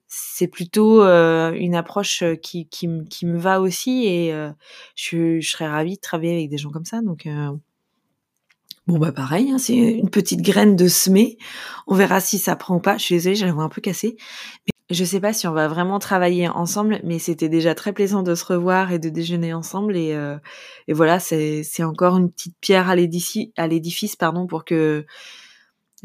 c'est 0.07 0.49
plutôt 0.49 1.03
une 1.03 1.75
approche 1.75 2.23
qui, 2.43 2.69
qui, 2.69 2.89
qui, 3.09 3.25
me 3.25 3.39
va 3.39 3.63
aussi 3.63 4.07
et 4.07 4.31
je, 4.95 5.41
je, 5.41 5.49
serais 5.49 5.69
ravie 5.69 5.97
de 5.97 6.01
travailler 6.01 6.35
avec 6.35 6.51
des 6.51 6.59
gens 6.59 6.71
comme 6.71 6.85
ça. 6.85 7.01
Donc 7.01 7.27
Bon 8.87 8.99
bah 8.99 9.11
pareil, 9.11 9.51
hein, 9.51 9.59
c'est 9.59 9.75
une 9.75 10.11
petite 10.11 10.43
graine 10.43 10.77
de 10.77 10.87
semer. 10.87 11.39
On 11.89 11.97
verra 11.97 12.21
si 12.21 12.39
ça 12.39 12.55
prend 12.55 12.77
ou 12.77 12.81
pas. 12.81 12.99
Je 12.99 13.03
suis 13.03 13.21
désolée, 13.21 13.51
vois 13.51 13.65
un 13.65 13.69
peu 13.69 13.81
cassée. 13.81 14.17
Mais 14.67 14.73
je 14.97 15.05
sais 15.05 15.19
pas 15.21 15.33
si 15.33 15.49
on 15.49 15.53
va 15.53 15.67
vraiment 15.67 15.99
travailler 15.99 16.49
ensemble, 16.49 17.01
mais 17.03 17.19
c'était 17.19 17.49
déjà 17.49 17.75
très 17.75 17.93
plaisant 17.93 18.23
de 18.23 18.37
se 18.37 18.45
revoir 18.45 18.93
et 18.93 19.01
de 19.01 19.09
déjeuner 19.09 19.53
ensemble. 19.53 19.97
Et, 19.97 20.15
euh, 20.15 20.37
et 20.87 20.93
voilà, 20.93 21.19
c'est 21.19 21.65
encore 21.83 22.17
une 22.17 22.31
petite 22.31 22.57
pierre 22.61 22.89
à 22.89 22.95
l'édifice, 22.95 24.15
pardon, 24.15 24.47
pour 24.47 24.65
que 24.65 25.05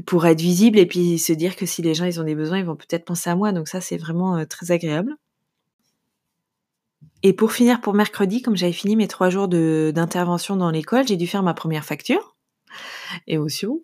pour 0.07 0.25
être 0.25 0.41
visible 0.41 0.79
et 0.79 0.85
puis 0.87 1.19
se 1.19 1.33
dire 1.33 1.55
que 1.55 1.65
si 1.67 1.81
les 1.83 1.93
gens 1.93 2.05
ils 2.05 2.19
ont 2.19 2.23
des 2.23 2.35
besoins, 2.35 2.59
ils 2.59 2.65
vont 2.65 2.75
peut-être 2.75 3.05
penser 3.05 3.29
à 3.29 3.35
moi. 3.35 3.51
Donc 3.51 3.67
ça, 3.67 3.81
c'est 3.81 3.97
vraiment 3.97 4.37
euh, 4.37 4.45
très 4.45 4.71
agréable. 4.71 5.15
Et 7.23 7.33
pour 7.33 7.51
finir 7.51 7.81
pour 7.81 7.93
mercredi, 7.93 8.41
comme 8.41 8.57
j'avais 8.57 8.71
fini 8.71 8.95
mes 8.95 9.07
trois 9.07 9.29
jours 9.29 9.47
d'intervention 9.47 10.55
dans 10.55 10.71
l'école, 10.71 11.07
j'ai 11.07 11.17
dû 11.17 11.27
faire 11.27 11.43
ma 11.43 11.53
première 11.53 11.85
facture 11.85 12.35
émotion. 13.27 13.81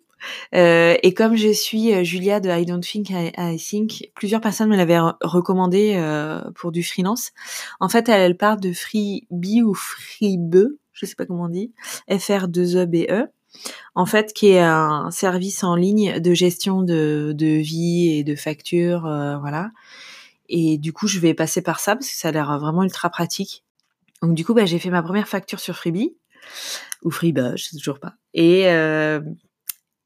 Euh, 0.54 0.96
et 1.02 1.14
comme 1.14 1.36
je 1.36 1.52
suis 1.52 1.94
euh, 1.94 2.02
Julia 2.02 2.40
de 2.40 2.50
I 2.50 2.66
Don't 2.66 2.80
Think 2.80 3.10
I, 3.10 3.56
Think, 3.56 4.10
plusieurs 4.14 4.40
personnes 4.40 4.68
me 4.68 4.76
l'avaient 4.76 5.00
recommandé 5.20 5.94
euh, 5.96 6.40
pour 6.54 6.72
du 6.72 6.82
freelance. 6.82 7.30
En 7.80 7.88
fait, 7.88 8.08
elle, 8.08 8.20
elle 8.22 8.36
parle 8.36 8.60
de 8.60 8.72
Freebie 8.72 9.62
ou 9.62 9.74
Freebe, 9.74 10.68
je 10.92 11.06
sais 11.06 11.14
pas 11.14 11.26
comment 11.26 11.44
on 11.44 11.48
dit, 11.48 11.72
F-R-2-E-B-E. 12.10 13.12
E. 13.12 13.26
En 13.94 14.06
fait, 14.06 14.32
qui 14.32 14.48
est 14.48 14.60
un 14.60 15.10
service 15.10 15.64
en 15.64 15.74
ligne 15.74 16.20
de 16.20 16.34
gestion 16.34 16.82
de, 16.82 17.32
de 17.34 17.46
vie 17.46 18.10
et 18.10 18.24
de 18.24 18.34
factures, 18.34 19.06
euh, 19.06 19.38
voilà. 19.38 19.70
Et 20.48 20.78
du 20.78 20.92
coup, 20.92 21.06
je 21.06 21.18
vais 21.18 21.34
passer 21.34 21.62
par 21.62 21.80
ça 21.80 21.96
parce 21.96 22.08
que 22.08 22.16
ça 22.16 22.28
a 22.28 22.32
l'air 22.32 22.58
vraiment 22.58 22.82
ultra 22.82 23.10
pratique. 23.10 23.64
Donc 24.22 24.34
du 24.34 24.44
coup, 24.44 24.54
bah, 24.54 24.66
j'ai 24.66 24.78
fait 24.78 24.90
ma 24.90 25.02
première 25.02 25.28
facture 25.28 25.60
sur 25.60 25.76
Freebie 25.76 26.16
ou 27.02 27.10
Freeba, 27.10 27.56
je 27.56 27.64
sais 27.64 27.76
toujours 27.76 28.00
pas. 28.00 28.14
Et 28.34 28.68
euh, 28.68 29.20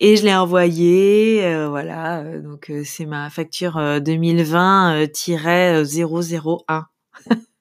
et 0.00 0.16
je 0.16 0.24
l'ai 0.24 0.34
envoyé, 0.34 1.44
euh, 1.44 1.68
voilà. 1.68 2.20
Euh, 2.22 2.40
donc 2.42 2.72
c'est 2.84 3.06
ma 3.06 3.30
facture 3.30 3.76
2020-001. 4.00 6.84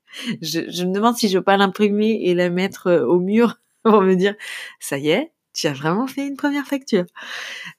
je, 0.41 0.69
je 0.69 0.83
me 0.85 0.93
demande 0.93 1.15
si 1.17 1.29
je 1.29 1.37
veux 1.37 1.43
pas 1.43 1.57
l'imprimer 1.57 2.19
et 2.23 2.33
la 2.35 2.49
mettre 2.49 2.91
au 3.07 3.19
mur 3.19 3.57
pour 3.83 4.01
me 4.01 4.15
dire 4.15 4.35
ça 4.79 4.97
y 4.97 5.09
est, 5.09 5.31
tu 5.53 5.67
as 5.67 5.73
vraiment 5.73 6.07
fait 6.07 6.25
une 6.27 6.37
première 6.37 6.65
facture. 6.65 7.05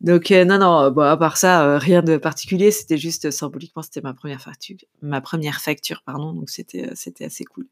Donc 0.01 0.31
non 0.31 0.59
non, 0.59 0.91
bon 0.91 1.03
à 1.03 1.17
part 1.17 1.37
ça 1.37 1.79
rien 1.79 2.03
de 2.03 2.17
particulier, 2.19 2.71
c'était 2.71 2.99
juste 2.99 3.31
symboliquement 3.31 3.83
c'était 3.83 4.03
ma 4.03 4.15
première 4.15 4.43
facture, 4.43 4.77
ma 5.03 5.21
première 5.21 5.61
facture 5.61 6.03
pardon, 6.05 6.33
donc 6.35 6.51
c'était 6.51 6.91
c'était 6.95 7.25
assez 7.25 7.45
cool. 7.45 7.67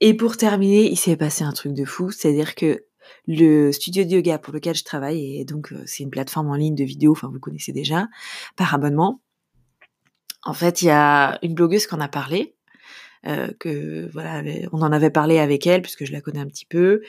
Et 0.00 0.14
pour 0.14 0.36
terminer, 0.36 0.90
il 0.90 0.96
s'est 0.96 1.16
passé 1.16 1.44
un 1.44 1.52
truc 1.52 1.72
de 1.72 1.84
fou, 1.84 2.10
c'est-à-dire 2.10 2.54
que 2.54 2.84
le 3.26 3.72
studio 3.72 4.04
de 4.04 4.10
yoga 4.10 4.38
pour 4.38 4.52
lequel 4.52 4.74
je 4.74 4.84
travaille, 4.84 5.40
et 5.40 5.44
donc 5.44 5.72
euh, 5.72 5.82
c'est 5.86 6.02
une 6.02 6.10
plateforme 6.10 6.48
en 6.48 6.54
ligne 6.54 6.74
de 6.74 6.84
vidéo, 6.84 7.12
enfin 7.12 7.28
vous 7.32 7.38
connaissez 7.38 7.72
déjà, 7.72 8.08
par 8.56 8.74
abonnement. 8.74 9.20
En 10.42 10.52
fait, 10.52 10.82
il 10.82 10.86
y 10.86 10.90
a 10.90 11.38
une 11.42 11.54
blogueuse 11.54 11.86
qu'on 11.86 12.00
a 12.00 12.08
parlé, 12.08 12.54
euh, 13.26 13.48
que 13.58 14.08
voilà, 14.12 14.42
on 14.72 14.82
en 14.82 14.92
avait 14.92 15.10
parlé 15.10 15.38
avec 15.38 15.66
elle 15.66 15.82
puisque 15.82 16.04
je 16.04 16.12
la 16.12 16.20
connais 16.20 16.40
un 16.40 16.46
petit 16.46 16.66
peu, 16.66 17.02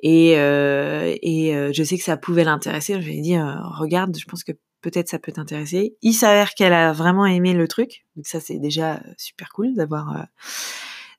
et, 0.00 0.38
euh, 0.38 1.14
et 1.22 1.54
euh, 1.54 1.72
je 1.72 1.82
sais 1.82 1.98
que 1.98 2.04
ça 2.04 2.16
pouvait 2.16 2.44
l'intéresser. 2.44 2.94
Je 3.00 3.06
lui 3.06 3.18
ai 3.18 3.20
dit 3.20 3.38
regarde, 3.38 4.16
je 4.16 4.24
pense 4.26 4.44
que 4.44 4.52
peut-être 4.80 5.08
ça 5.08 5.18
peut 5.18 5.32
t'intéresser. 5.32 5.96
Il 6.02 6.14
s'avère 6.14 6.54
qu'elle 6.54 6.72
a 6.72 6.92
vraiment 6.92 7.26
aimé 7.26 7.52
le 7.52 7.66
truc, 7.68 8.06
donc 8.16 8.26
ça 8.26 8.40
c'est 8.40 8.58
déjà 8.58 9.02
super 9.16 9.50
cool 9.50 9.74
d'avoir 9.74 10.26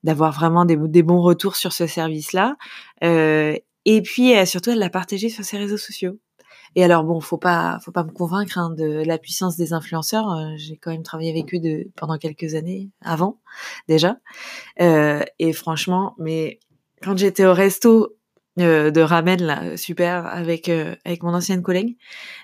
d'avoir 0.03 0.32
vraiment 0.32 0.65
des, 0.65 1.03
bons 1.03 1.22
retours 1.22 1.56
sur 1.56 1.74
ce 1.74 1.88
service-là. 1.88 2.56
Euh, 3.03 3.56
et 3.86 4.01
puis 4.01 4.36
euh, 4.36 4.46
surtout, 4.46 4.72
elle 4.72 4.79
l'a 4.79 4.89
partagé 4.89 5.29
sur 5.29 5.44
ses 5.44 5.58
réseaux 5.58 5.77
sociaux. 5.77 6.20
Et 6.75 6.84
alors 6.84 7.03
bon, 7.03 7.20
faut 7.20 7.38
pas, 7.38 7.79
faut 7.84 7.91
pas 7.91 8.03
me 8.03 8.12
convaincre 8.12 8.58
hein, 8.60 8.70
de 8.70 9.03
la 9.03 9.18
puissance 9.18 9.58
des 9.58 9.74
influenceurs. 9.74 10.32
Euh, 10.32 10.53
j'ai 10.58 10.77
quand 10.77 10.91
même 10.91 11.03
travaillé 11.03 11.32
avec 11.32 11.53
eux 11.53 11.60
de, 11.60 11.88
pendant 11.96 12.18
quelques 12.18 12.53
années 12.56 12.89
avant 13.01 13.39
déjà. 13.88 14.18
Et 14.77 15.53
franchement, 15.53 16.15
mais 16.20 16.60
quand 17.01 17.18
j'étais 17.18 17.46
au 17.46 17.53
resto 17.53 18.15
de 18.58 19.01
ramen 19.01 19.41
là, 19.41 19.77
super 19.77 20.25
avec 20.27 20.70
avec 20.70 21.24
mon 21.24 21.34
ancienne 21.34 21.63
collègue, 21.63 21.98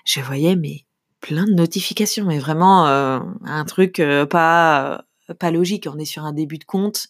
je 0.04 0.20
voyais 0.20 0.56
mais 0.56 0.86
plein 1.20 1.44
de 1.44 1.52
notifications, 1.52 2.24
mais 2.24 2.38
vraiment 2.38 2.86
un 2.86 3.64
truc 3.64 4.02
pas 4.28 5.04
pas 5.38 5.50
logique. 5.50 5.88
On 5.92 5.98
est 5.98 6.04
sur 6.04 6.24
un 6.24 6.32
début 6.32 6.58
de 6.58 6.64
compte. 6.64 7.08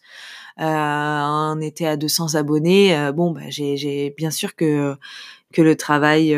on 0.58 1.58
était 1.60 1.86
à 1.86 1.96
200 1.96 2.34
abonnés. 2.34 3.10
bon, 3.14 3.30
bah, 3.32 3.48
j'ai 3.48 4.14
bien 4.16 4.30
sûr 4.30 4.54
que 4.56 4.96
le 5.56 5.76
travail 5.76 6.36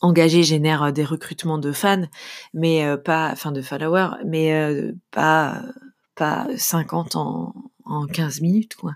engagé 0.00 0.42
génère 0.42 0.82
euh, 0.82 0.90
des 0.90 1.04
recrutements 1.04 1.58
de 1.58 1.72
fans, 1.72 2.06
mais 2.54 2.84
euh, 2.84 2.96
pas, 2.96 3.30
enfin 3.32 3.52
de 3.52 3.62
followers, 3.62 4.16
mais 4.26 4.52
euh, 4.52 4.92
pas 5.10 5.62
pas 6.14 6.48
50 6.56 7.16
en, 7.16 7.54
en 7.84 8.06
15 8.06 8.40
minutes 8.40 8.74
quoi. 8.74 8.92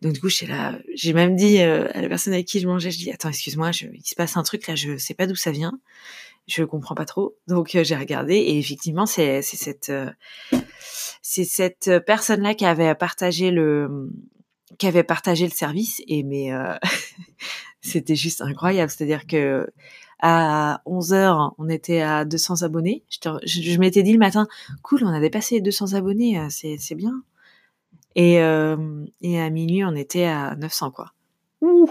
Donc 0.00 0.12
du 0.12 0.20
coup, 0.20 0.28
j'ai 0.28 0.46
là, 0.46 0.78
j'ai 0.94 1.12
même 1.12 1.34
dit 1.34 1.58
à 1.58 2.00
la 2.00 2.08
personne 2.08 2.32
avec 2.32 2.46
qui 2.46 2.60
je 2.60 2.68
mangeais, 2.68 2.92
je 2.92 2.98
dis 2.98 3.10
attends, 3.10 3.30
excuse-moi, 3.30 3.70
il 3.72 4.06
se 4.06 4.14
passe 4.14 4.36
un 4.36 4.44
truc 4.44 4.66
là, 4.68 4.76
je 4.76 4.96
sais 4.96 5.14
pas 5.14 5.26
d'où 5.26 5.34
ça 5.34 5.50
vient, 5.50 5.78
je 6.48 6.64
comprends 6.64 6.94
pas 6.94 7.04
trop. 7.04 7.36
Donc 7.46 7.78
j'ai 7.82 7.96
regardé 7.96 8.34
et 8.34 8.58
effectivement, 8.58 9.06
c'est 9.06 9.42
cette 9.42 9.92
c'est 11.22 11.44
cette 11.44 11.90
personne 12.06 12.42
là 12.42 12.54
qui 12.54 12.64
avait 12.64 12.94
partagé 12.94 13.50
le 13.50 14.10
qui 14.78 14.86
avait 14.86 15.04
partagé 15.04 15.44
le 15.44 15.52
service 15.52 16.02
et 16.08 16.22
mais 16.24 16.50
c'était 17.80 18.16
juste 18.16 18.40
incroyable, 18.40 18.90
c'est-à-dire 18.90 19.26
que 19.26 19.66
à 20.20 20.82
11 20.86 21.12
heures, 21.12 21.54
on 21.58 21.68
était 21.68 22.00
à 22.00 22.24
200 22.24 22.62
abonnés. 22.62 23.04
Je, 23.08 23.78
m'étais 23.78 24.02
dit 24.02 24.12
le 24.12 24.18
matin, 24.18 24.48
cool, 24.82 25.04
on 25.04 25.12
a 25.12 25.20
dépassé 25.20 25.60
200 25.60 25.94
abonnés, 25.94 26.38
euh, 26.38 26.46
c'est 26.48 26.94
bien. 26.94 27.22
Et, 28.14 28.40
euh, 28.40 29.04
et 29.20 29.40
à 29.40 29.48
minuit, 29.50 29.84
on 29.84 29.94
était 29.94 30.24
à 30.24 30.56
900 30.56 30.90
quoi. 30.90 31.12
Ouh, 31.60 31.88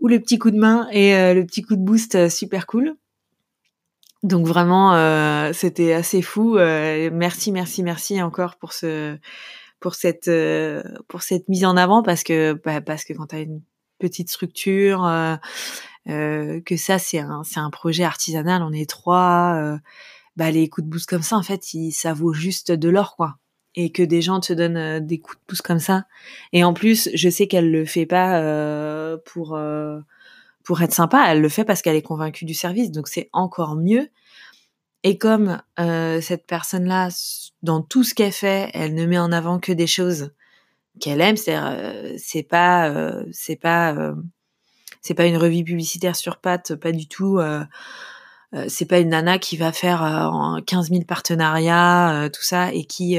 Ouh 0.00 0.08
le 0.08 0.20
petit 0.20 0.38
coup 0.38 0.50
de 0.50 0.58
main 0.58 0.88
et 0.92 1.14
euh, 1.14 1.32
le 1.32 1.46
petit 1.46 1.62
coup 1.62 1.76
de 1.76 1.82
boost 1.82 2.28
super 2.28 2.66
cool. 2.66 2.96
Donc 4.22 4.46
vraiment, 4.46 4.92
c'était 5.52 5.92
assez 5.92 6.22
fou. 6.22 6.54
merci, 6.54 7.52
merci, 7.52 7.82
merci 7.82 8.22
encore 8.22 8.56
pour 8.56 8.72
ce, 8.72 9.16
pour 9.80 9.94
cette, 9.94 10.30
pour 11.08 11.22
cette 11.22 11.48
mise 11.48 11.64
en 11.64 11.76
avant 11.76 12.02
parce 12.02 12.22
que, 12.22 12.52
bah, 12.64 12.80
parce 12.80 13.04
que 13.04 13.14
quand 13.14 13.26
tu 13.26 13.36
as 13.36 13.40
une 13.40 13.62
petite 13.98 14.30
structure, 14.30 15.04
euh, 16.08 16.60
que 16.62 16.76
ça 16.76 16.98
c'est 16.98 17.20
un 17.20 17.44
c'est 17.44 17.60
un 17.60 17.70
projet 17.70 18.02
artisanal, 18.02 18.62
on 18.62 18.72
est 18.72 18.90
trois, 18.90 19.54
euh, 19.56 19.78
bah 20.36 20.50
les 20.50 20.68
coups 20.68 20.84
de 20.84 20.90
boost 20.90 21.08
comme 21.08 21.22
ça 21.22 21.36
en 21.36 21.42
fait, 21.44 21.62
ça 21.92 22.12
vaut 22.12 22.32
juste 22.32 22.72
de 22.72 22.88
l'or 22.88 23.14
quoi. 23.16 23.36
Et 23.74 23.90
que 23.92 24.02
des 24.02 24.20
gens 24.20 24.40
te 24.40 24.52
donnent 24.52 24.76
euh, 24.76 25.00
des 25.00 25.18
coups 25.20 25.38
de 25.38 25.42
pouce 25.46 25.62
comme 25.62 25.78
ça. 25.78 26.04
Et 26.52 26.64
en 26.64 26.74
plus, 26.74 27.08
je 27.14 27.28
sais 27.30 27.46
qu'elle 27.46 27.70
le 27.70 27.84
fait 27.86 28.06
pas 28.06 28.40
pour 29.24 29.56
pour 30.64 30.82
être 30.82 30.92
sympa, 30.92 31.24
elle 31.28 31.40
le 31.40 31.48
fait 31.48 31.64
parce 31.64 31.82
qu'elle 31.82 31.96
est 31.96 32.02
convaincue 32.02 32.44
du 32.44 32.54
service, 32.54 32.90
donc 32.90 33.08
c'est 33.08 33.28
encore 33.32 33.76
mieux. 33.76 34.08
Et 35.04 35.18
comme 35.18 35.60
cette 35.76 36.46
personne-là, 36.46 37.08
dans 37.62 37.82
tout 37.82 38.04
ce 38.04 38.14
qu'elle 38.14 38.32
fait, 38.32 38.70
elle 38.72 38.94
ne 38.94 39.04
met 39.04 39.18
en 39.18 39.32
avant 39.32 39.58
que 39.58 39.72
des 39.72 39.88
choses 39.88 40.30
qu'elle 41.00 41.20
aime, 41.20 41.36
c'est 41.36 41.56
c'est 42.18 42.44
pas 42.44 43.12
c'est 43.32 43.56
pas 43.56 44.14
c'est 45.02 45.14
pas 45.14 45.26
une 45.26 45.36
revue 45.36 45.64
publicitaire 45.64 46.16
sur 46.16 46.38
pattes, 46.38 46.76
pas 46.76 46.92
du 46.92 47.08
tout. 47.08 47.38
Euh, 47.38 47.64
euh, 48.54 48.66
c'est 48.68 48.86
pas 48.86 48.98
une 48.98 49.10
nana 49.10 49.38
qui 49.38 49.56
va 49.56 49.72
faire 49.72 50.04
euh, 50.04 50.60
15 50.66 50.90
000 50.90 51.04
partenariats, 51.04 52.24
euh, 52.24 52.28
tout 52.28 52.42
ça, 52.42 52.72
et 52.72 52.84
qui, 52.84 53.18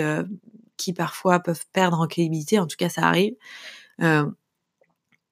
qui 0.78 0.94
parfois 0.94 1.40
peuvent 1.40 1.66
perdre 1.74 2.00
en 2.00 2.08
crédibilité. 2.08 2.60
En 2.60 2.68
tout 2.68 2.78
cas, 2.78 2.90
ça 2.90 3.04
arrive. 3.04 3.36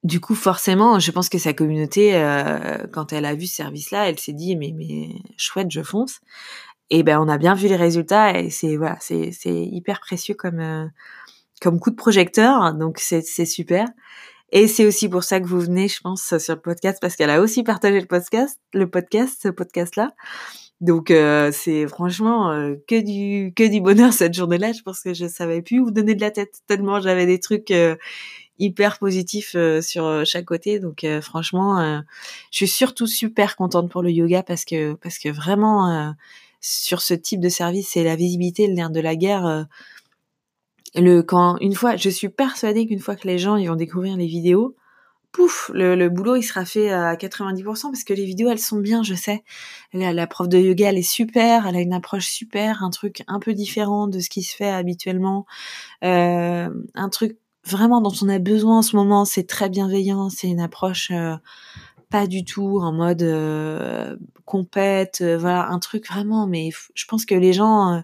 Du 0.03 0.19
coup, 0.19 0.35
forcément, 0.35 0.99
je 0.99 1.11
pense 1.11 1.29
que 1.29 1.37
sa 1.37 1.53
communauté, 1.53 2.13
quand 2.91 3.13
elle 3.13 3.25
a 3.25 3.35
vu 3.35 3.45
ce 3.45 3.55
service-là, 3.55 4.09
elle 4.09 4.19
s'est 4.19 4.33
dit 4.33 4.55
mais 4.55 4.73
mais 4.75 5.09
chouette, 5.37 5.69
je 5.69 5.83
fonce. 5.83 6.21
Et 6.89 7.03
ben, 7.03 7.19
on 7.19 7.29
a 7.29 7.37
bien 7.37 7.55
vu 7.55 7.67
les 7.67 7.75
résultats 7.75 8.37
et 8.37 8.49
c'est 8.49 8.77
voilà, 8.77 8.97
c'est 8.99 9.31
c'est 9.31 9.63
hyper 9.65 9.99
précieux 9.99 10.33
comme 10.35 10.91
comme 11.61 11.79
coup 11.79 11.91
de 11.91 11.95
projecteur. 11.95 12.73
Donc 12.73 12.99
c'est 12.99 13.21
c'est 13.21 13.45
super. 13.45 13.87
Et 14.51 14.67
c'est 14.67 14.85
aussi 14.85 15.07
pour 15.07 15.23
ça 15.23 15.39
que 15.39 15.45
vous 15.47 15.61
venez, 15.61 15.87
je 15.87 16.01
pense, 16.01 16.37
sur 16.37 16.55
le 16.55 16.61
podcast, 16.61 16.97
parce 17.01 17.15
qu'elle 17.15 17.29
a 17.29 17.39
aussi 17.41 17.63
partagé 17.63 18.01
le 18.01 18.07
podcast, 18.07 18.59
le 18.73 18.89
podcast, 18.89 19.39
ce 19.41 19.47
podcast-là. 19.49 20.13
Donc 20.81 21.11
euh, 21.11 21.51
c'est 21.53 21.87
franchement 21.87 22.51
euh, 22.51 22.75
que 22.87 22.99
du 22.99 23.53
que 23.53 23.69
du 23.69 23.81
bonheur 23.81 24.13
cette 24.13 24.33
journée-là. 24.33 24.73
Je 24.73 24.81
pense 24.81 25.01
que 25.01 25.13
je 25.13 25.27
savais 25.27 25.61
plus 25.61 25.79
où 25.79 25.85
vous 25.85 25.91
donner 25.91 26.15
de 26.15 26.21
la 26.21 26.31
tête 26.31 26.55
tellement 26.67 26.99
j'avais 26.99 27.27
des 27.27 27.39
trucs 27.39 27.69
euh, 27.71 27.95
hyper 28.61 28.99
positifs 28.99 29.55
sur 29.81 30.25
chaque 30.25 30.45
côté. 30.45 30.79
Donc 30.79 31.05
franchement, 31.21 32.01
je 32.51 32.55
suis 32.57 32.67
surtout 32.67 33.07
super 33.07 33.55
contente 33.55 33.89
pour 33.89 34.01
le 34.01 34.11
yoga 34.11 34.43
parce 34.43 34.65
que 34.65 34.93
parce 34.93 35.17
que 35.17 35.29
vraiment 35.29 36.13
sur 36.61 37.01
ce 37.01 37.13
type 37.13 37.41
de 37.41 37.49
service, 37.49 37.89
c'est 37.89 38.03
la 38.03 38.15
visibilité, 38.15 38.67
le 38.67 38.73
nerf 38.73 38.91
de 38.91 38.99
la 38.99 39.15
guerre 39.15 39.67
le 40.95 41.21
quand 41.21 41.57
une 41.59 41.75
fois, 41.75 41.95
je 41.95 42.09
suis 42.09 42.29
persuadée 42.29 42.87
qu'une 42.87 42.99
fois 42.99 43.15
que 43.15 43.27
les 43.27 43.37
gens 43.37 43.55
ils 43.55 43.67
vont 43.67 43.75
découvrir 43.75 44.17
les 44.17 44.27
vidéos, 44.27 44.75
pouf, 45.31 45.71
le, 45.73 46.09
boulot 46.09 46.35
il 46.35 46.43
sera 46.43 46.65
fait 46.65 46.91
à 46.91 47.15
90% 47.15 47.63
parce 47.63 48.03
que 48.03 48.13
les 48.13 48.25
vidéos 48.25 48.49
elles 48.49 48.59
sont 48.59 48.79
bien, 48.79 49.03
je 49.03 49.15
sais. 49.15 49.43
La, 49.93 50.13
la 50.13 50.27
prof 50.27 50.49
de 50.49 50.57
yoga 50.57 50.89
elle 50.89 50.97
est 50.97 51.01
super, 51.03 51.67
elle 51.67 51.75
a 51.75 51.81
une 51.81 51.93
approche 51.93 52.27
super, 52.27 52.83
un 52.83 52.89
truc 52.89 53.23
un 53.27 53.39
peu 53.39 53.53
différent 53.53 54.07
de 54.07 54.19
ce 54.19 54.29
qui 54.29 54.43
se 54.43 54.55
fait 54.55 54.69
habituellement, 54.69 55.45
euh, 56.03 56.69
un 56.95 57.09
truc 57.09 57.37
vraiment 57.65 58.01
dont 58.01 58.13
on 58.21 58.29
a 58.29 58.39
besoin 58.39 58.79
en 58.79 58.81
ce 58.81 58.95
moment, 58.95 59.25
c'est 59.25 59.47
très 59.47 59.69
bienveillant, 59.69 60.29
c'est 60.29 60.47
une 60.47 60.59
approche 60.59 61.11
euh, 61.11 61.35
pas 62.09 62.27
du 62.27 62.43
tout 62.43 62.79
en 62.81 62.91
mode 62.91 63.21
euh, 63.21 64.15
compète, 64.45 65.19
euh, 65.21 65.37
voilà, 65.37 65.69
un 65.69 65.79
truc 65.79 66.07
vraiment, 66.07 66.47
mais 66.47 66.71
je 66.93 67.05
pense 67.05 67.25
que 67.25 67.35
les 67.35 67.53
gens 67.53 68.03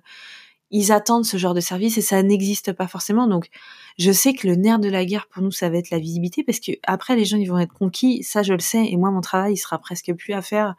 ils 0.69 0.91
attendent 0.91 1.25
ce 1.25 1.37
genre 1.37 1.53
de 1.53 1.61
service 1.61 1.97
et 1.97 2.01
ça 2.01 2.21
n'existe 2.21 2.73
pas 2.73 2.87
forcément. 2.87 3.27
Donc, 3.27 3.49
je 3.97 4.11
sais 4.11 4.33
que 4.33 4.47
le 4.47 4.55
nerf 4.55 4.79
de 4.79 4.89
la 4.89 5.05
guerre 5.05 5.27
pour 5.27 5.41
nous, 5.41 5.51
ça 5.51 5.69
va 5.69 5.77
être 5.77 5.89
la 5.91 5.99
visibilité 5.99 6.43
parce 6.43 6.59
que 6.59 6.73
après 6.83 7.15
les 7.15 7.25
gens 7.25 7.37
ils 7.37 7.49
vont 7.49 7.57
être 7.57 7.73
conquis, 7.73 8.21
ça 8.23 8.43
je 8.43 8.53
le 8.53 8.59
sais 8.59 8.85
et 8.85 8.97
moi 8.97 9.09
mon 9.09 9.21
travail 9.21 9.53
il 9.53 9.57
sera 9.57 9.77
presque 9.79 10.13
plus 10.13 10.33
à 10.33 10.41
faire. 10.41 10.75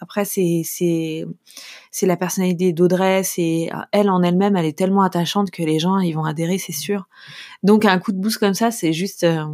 Après 0.00 0.24
c'est 0.24 0.62
c'est 0.64 1.24
c'est 1.90 2.06
la 2.06 2.16
personnalité 2.16 2.72
d'Audrey, 2.72 3.22
c'est 3.22 3.70
elle 3.92 4.10
en 4.10 4.22
elle-même, 4.22 4.56
elle 4.56 4.66
est 4.66 4.76
tellement 4.76 5.02
attachante 5.02 5.50
que 5.50 5.62
les 5.62 5.78
gens 5.78 5.98
ils 5.98 6.12
vont 6.12 6.24
adhérer, 6.24 6.58
c'est 6.58 6.72
sûr. 6.72 7.08
Donc 7.62 7.84
un 7.84 7.98
coup 7.98 8.12
de 8.12 8.18
boost 8.18 8.38
comme 8.38 8.54
ça, 8.54 8.70
c'est 8.70 8.92
juste 8.92 9.24
euh, 9.24 9.44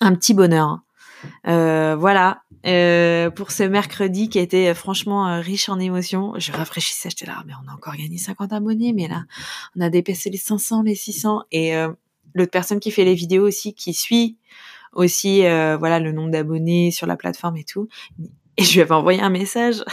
un 0.00 0.14
petit 0.14 0.34
bonheur. 0.34 0.80
Euh, 1.46 1.96
voilà 1.96 2.42
euh, 2.68 3.30
pour 3.30 3.50
ce 3.50 3.62
mercredi 3.62 4.28
qui 4.28 4.38
été 4.38 4.68
euh, 4.68 4.74
franchement 4.74 5.26
euh, 5.26 5.40
riche 5.40 5.68
en 5.68 5.78
émotions. 5.78 6.34
Je 6.38 6.52
rafraîchissais, 6.52 7.10
j'étais 7.10 7.26
là, 7.26 7.42
mais 7.46 7.52
on 7.64 7.70
a 7.70 7.74
encore 7.74 7.96
gagné 7.96 8.18
50 8.18 8.52
abonnés, 8.52 8.92
mais 8.92 9.08
là, 9.08 9.24
on 9.76 9.80
a 9.80 9.90
dépassé 9.90 10.30
les 10.30 10.38
500, 10.38 10.82
les 10.82 10.94
600. 10.94 11.44
Et 11.52 11.72
l'autre 12.34 12.50
personne 12.50 12.80
qui 12.80 12.90
fait 12.90 13.04
les 13.04 13.14
vidéos 13.14 13.46
aussi, 13.46 13.74
qui 13.74 13.94
suit 13.94 14.36
aussi 14.92 15.40
voilà 15.40 15.98
le 15.98 16.12
nombre 16.12 16.30
d'abonnés 16.30 16.90
sur 16.90 17.06
la 17.06 17.16
plateforme 17.16 17.56
et 17.56 17.64
tout. 17.64 17.88
Et 18.56 18.64
je 18.64 18.74
lui 18.74 18.80
avais 18.80 18.94
envoyé 18.94 19.20
un 19.20 19.30
message 19.30 19.84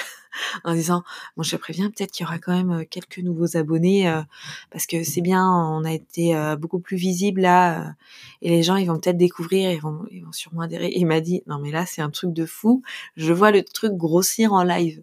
en 0.64 0.74
disant 0.74 1.04
bon 1.38 1.44
je 1.44 1.56
préviens 1.56 1.90
peut-être 1.90 2.12
qu'il 2.12 2.26
y 2.26 2.28
aura 2.28 2.40
quand 2.40 2.54
même 2.54 2.72
euh, 2.72 2.84
quelques 2.90 3.20
nouveaux 3.20 3.58
abonnés 3.58 4.10
euh, 4.10 4.22
parce 4.72 4.86
que 4.86 5.04
c'est 5.04 5.22
bien 5.22 5.46
on 5.46 5.84
a 5.84 5.92
été 5.92 6.36
euh, 6.36 6.56
beaucoup 6.56 6.80
plus 6.80 6.98
visible 6.98 7.42
là 7.42 7.94
et 8.42 8.50
les 8.50 8.64
gens 8.64 8.76
ils 8.76 8.88
vont 8.88 9.00
peut-être 9.00 9.18
découvrir 9.18 9.72
ils 9.72 9.82
vont 9.82 10.06
ils 10.12 10.24
vont 10.24 10.32
sûrement 10.32 10.62
adhérer. 10.62 10.92
Il 10.96 11.06
m'a 11.06 11.22
dit 11.22 11.44
non 11.48 11.60
mais 11.60 11.72
là 11.72 11.86
c'est 11.86 12.02
un 12.02 12.10
truc 12.10 12.34
de 12.34 12.46
fou 12.46 12.82
je 13.16 13.34
vois 13.34 13.52
le 13.52 13.64
truc 13.64 13.94
grossir 13.94 14.54
en 14.54 14.64
live. 14.64 15.02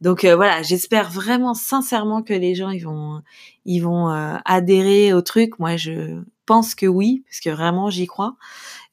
Donc 0.00 0.24
voilà 0.24 0.62
j'espère 0.62 1.10
vraiment 1.10 1.54
sincèrement 1.54 2.22
que 2.22 2.34
les 2.34 2.54
gens 2.54 2.70
ils 2.70 2.84
vont 2.84 3.22
ils 3.64 3.80
vont 3.80 4.08
adhérer 4.44 5.12
au 5.12 5.22
truc. 5.22 5.58
Moi 5.58 5.76
je 5.76 6.20
pense 6.46 6.74
que 6.74 6.86
oui 6.86 7.22
parce 7.28 7.40
que 7.40 7.50
vraiment 7.50 7.88
j'y 7.90 8.06
crois. 8.06 8.36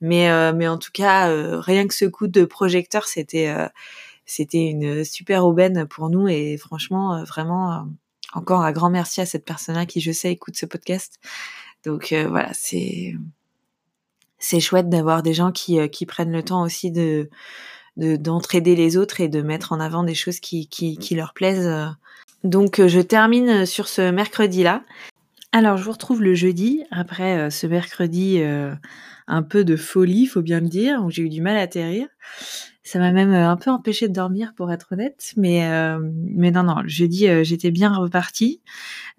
Mais 0.01 0.53
mais 0.53 0.67
en 0.67 0.77
tout 0.77 0.91
cas 0.93 1.27
rien 1.61 1.87
que 1.87 1.93
ce 1.93 2.05
coup 2.05 2.27
de 2.27 2.45
projecteur 2.45 3.05
c'était 3.05 3.51
c'était 4.29 4.67
une 4.67 5.03
super 5.03 5.43
aubaine 5.43 5.87
pour 5.87 6.11
nous 6.11 6.27
et 6.27 6.55
franchement, 6.57 7.15
euh, 7.15 7.23
vraiment, 7.23 7.73
euh, 7.73 7.79
encore 8.33 8.61
un 8.61 8.71
grand 8.71 8.91
merci 8.91 9.21
à 9.21 9.25
cette 9.25 9.43
personne-là 9.43 9.87
qui, 9.87 10.01
je 10.01 10.11
sais, 10.11 10.31
écoute 10.31 10.55
ce 10.55 10.67
podcast. 10.67 11.19
Donc 11.83 12.11
euh, 12.11 12.27
voilà, 12.27 12.51
c'est 12.53 13.15
chouette 14.59 14.87
d'avoir 14.87 15.23
des 15.23 15.33
gens 15.33 15.51
qui, 15.51 15.89
qui 15.89 16.05
prennent 16.05 16.31
le 16.31 16.43
temps 16.43 16.61
aussi 16.61 16.91
de 16.91 17.29
d'entraider 17.97 18.77
les 18.77 18.95
autres 18.95 19.19
et 19.19 19.27
de 19.27 19.41
mettre 19.41 19.73
en 19.73 19.81
avant 19.81 20.03
des 20.03 20.15
choses 20.15 20.39
qui, 20.39 20.69
qui, 20.69 20.97
qui 20.97 21.15
leur 21.15 21.33
plaisent. 21.33 21.93
Donc 22.45 22.79
je 22.85 23.01
termine 23.01 23.65
sur 23.65 23.89
ce 23.89 24.09
mercredi-là. 24.11 24.85
Alors 25.51 25.75
je 25.75 25.83
vous 25.83 25.91
retrouve 25.91 26.21
le 26.21 26.33
jeudi 26.33 26.85
après 26.91 27.51
ce 27.51 27.67
mercredi 27.67 28.41
un 29.27 29.43
peu 29.43 29.65
de 29.65 29.75
folie, 29.75 30.27
faut 30.27 30.41
bien 30.41 30.61
le 30.61 30.69
dire, 30.69 31.03
où 31.03 31.11
j'ai 31.11 31.23
eu 31.23 31.29
du 31.29 31.41
mal 31.41 31.57
à 31.57 31.61
atterrir. 31.61 32.07
Ça 32.83 32.99
m'a 32.99 33.11
même 33.11 33.33
un 33.33 33.57
peu 33.57 33.71
empêché 33.71 34.07
de 34.07 34.13
dormir, 34.13 34.53
pour 34.55 34.71
être 34.71 34.93
honnête. 34.93 35.33
Mais, 35.37 35.67
mais 36.01 36.51
non, 36.51 36.63
non, 36.63 36.77
jeudi, 36.85 37.27
j'étais 37.43 37.71
bien 37.71 37.93
repartie. 37.93 38.61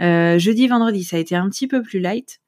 jeudi, 0.01 0.66
vendredi, 0.66 1.05
ça 1.05 1.16
a 1.16 1.20
été 1.20 1.37
un 1.37 1.49
petit 1.49 1.68
peu 1.68 1.83
plus 1.83 2.01
light. 2.01 2.40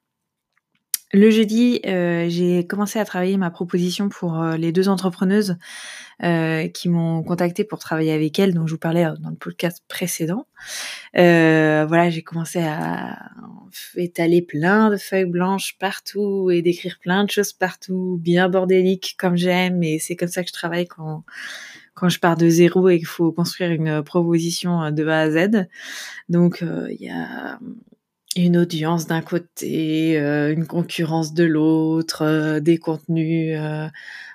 Le 1.15 1.29
jeudi, 1.29 1.79
euh, 1.85 2.25
j'ai 2.27 2.65
commencé 2.65 2.97
à 2.97 3.05
travailler 3.05 3.37
ma 3.37 3.51
proposition 3.51 4.09
pour 4.09 4.41
euh, 4.41 4.57
les 4.57 4.71
deux 4.71 4.89
entrepreneuses 4.89 5.57
euh, 6.23 6.67
qui 6.67 6.89
m'ont 6.89 7.21
contacté 7.21 7.63
pour 7.63 7.77
travailler 7.77 8.11
avec 8.11 8.39
elles, 8.39 8.55
dont 8.55 8.65
je 8.65 8.71
vous 8.73 8.79
parlais 8.79 9.03
dans 9.19 9.29
le 9.29 9.35
podcast 9.35 9.83
précédent. 9.87 10.47
voilà, 11.13 12.09
j'ai 12.09 12.23
commencé 12.23 12.63
à 12.63 13.29
étaler 13.95 14.41
plein 14.41 14.89
de 14.89 14.97
feuilles 14.97 15.25
blanches 15.25 15.77
partout 15.77 16.49
et 16.49 16.63
d'écrire 16.63 16.97
plein 16.99 17.25
de 17.25 17.29
choses 17.29 17.53
partout, 17.53 18.17
bien 18.19 18.49
bordélique 18.49 19.15
comme 19.19 19.37
j'aime. 19.37 19.83
Et 19.83 19.99
c'est 19.99 20.15
comme 20.15 20.29
ça 20.29 20.41
que 20.41 20.47
je 20.47 20.53
travaille 20.53 20.87
quand 20.87 21.23
quand 21.93 22.09
je 22.09 22.19
pars 22.19 22.37
de 22.37 22.49
zéro 22.49 22.89
et 22.89 22.97
qu'il 22.97 23.05
faut 23.05 23.31
construire 23.31 23.69
une 23.71 24.01
proposition 24.01 24.89
de 24.89 25.05
A 25.05 25.19
à 25.19 25.29
Z. 25.29 25.67
Donc 26.27 26.63
il 26.63 27.05
y 27.05 27.11
a 27.11 27.59
une 28.35 28.57
audience 28.57 29.07
d'un 29.07 29.21
côté, 29.21 30.19
euh, 30.19 30.51
une 30.51 30.65
concurrence 30.65 31.33
de 31.33 31.43
l'autre, 31.43 32.23
euh, 32.23 32.59
des 32.59 32.77
contenus 32.77 33.57
euh, 33.59 33.87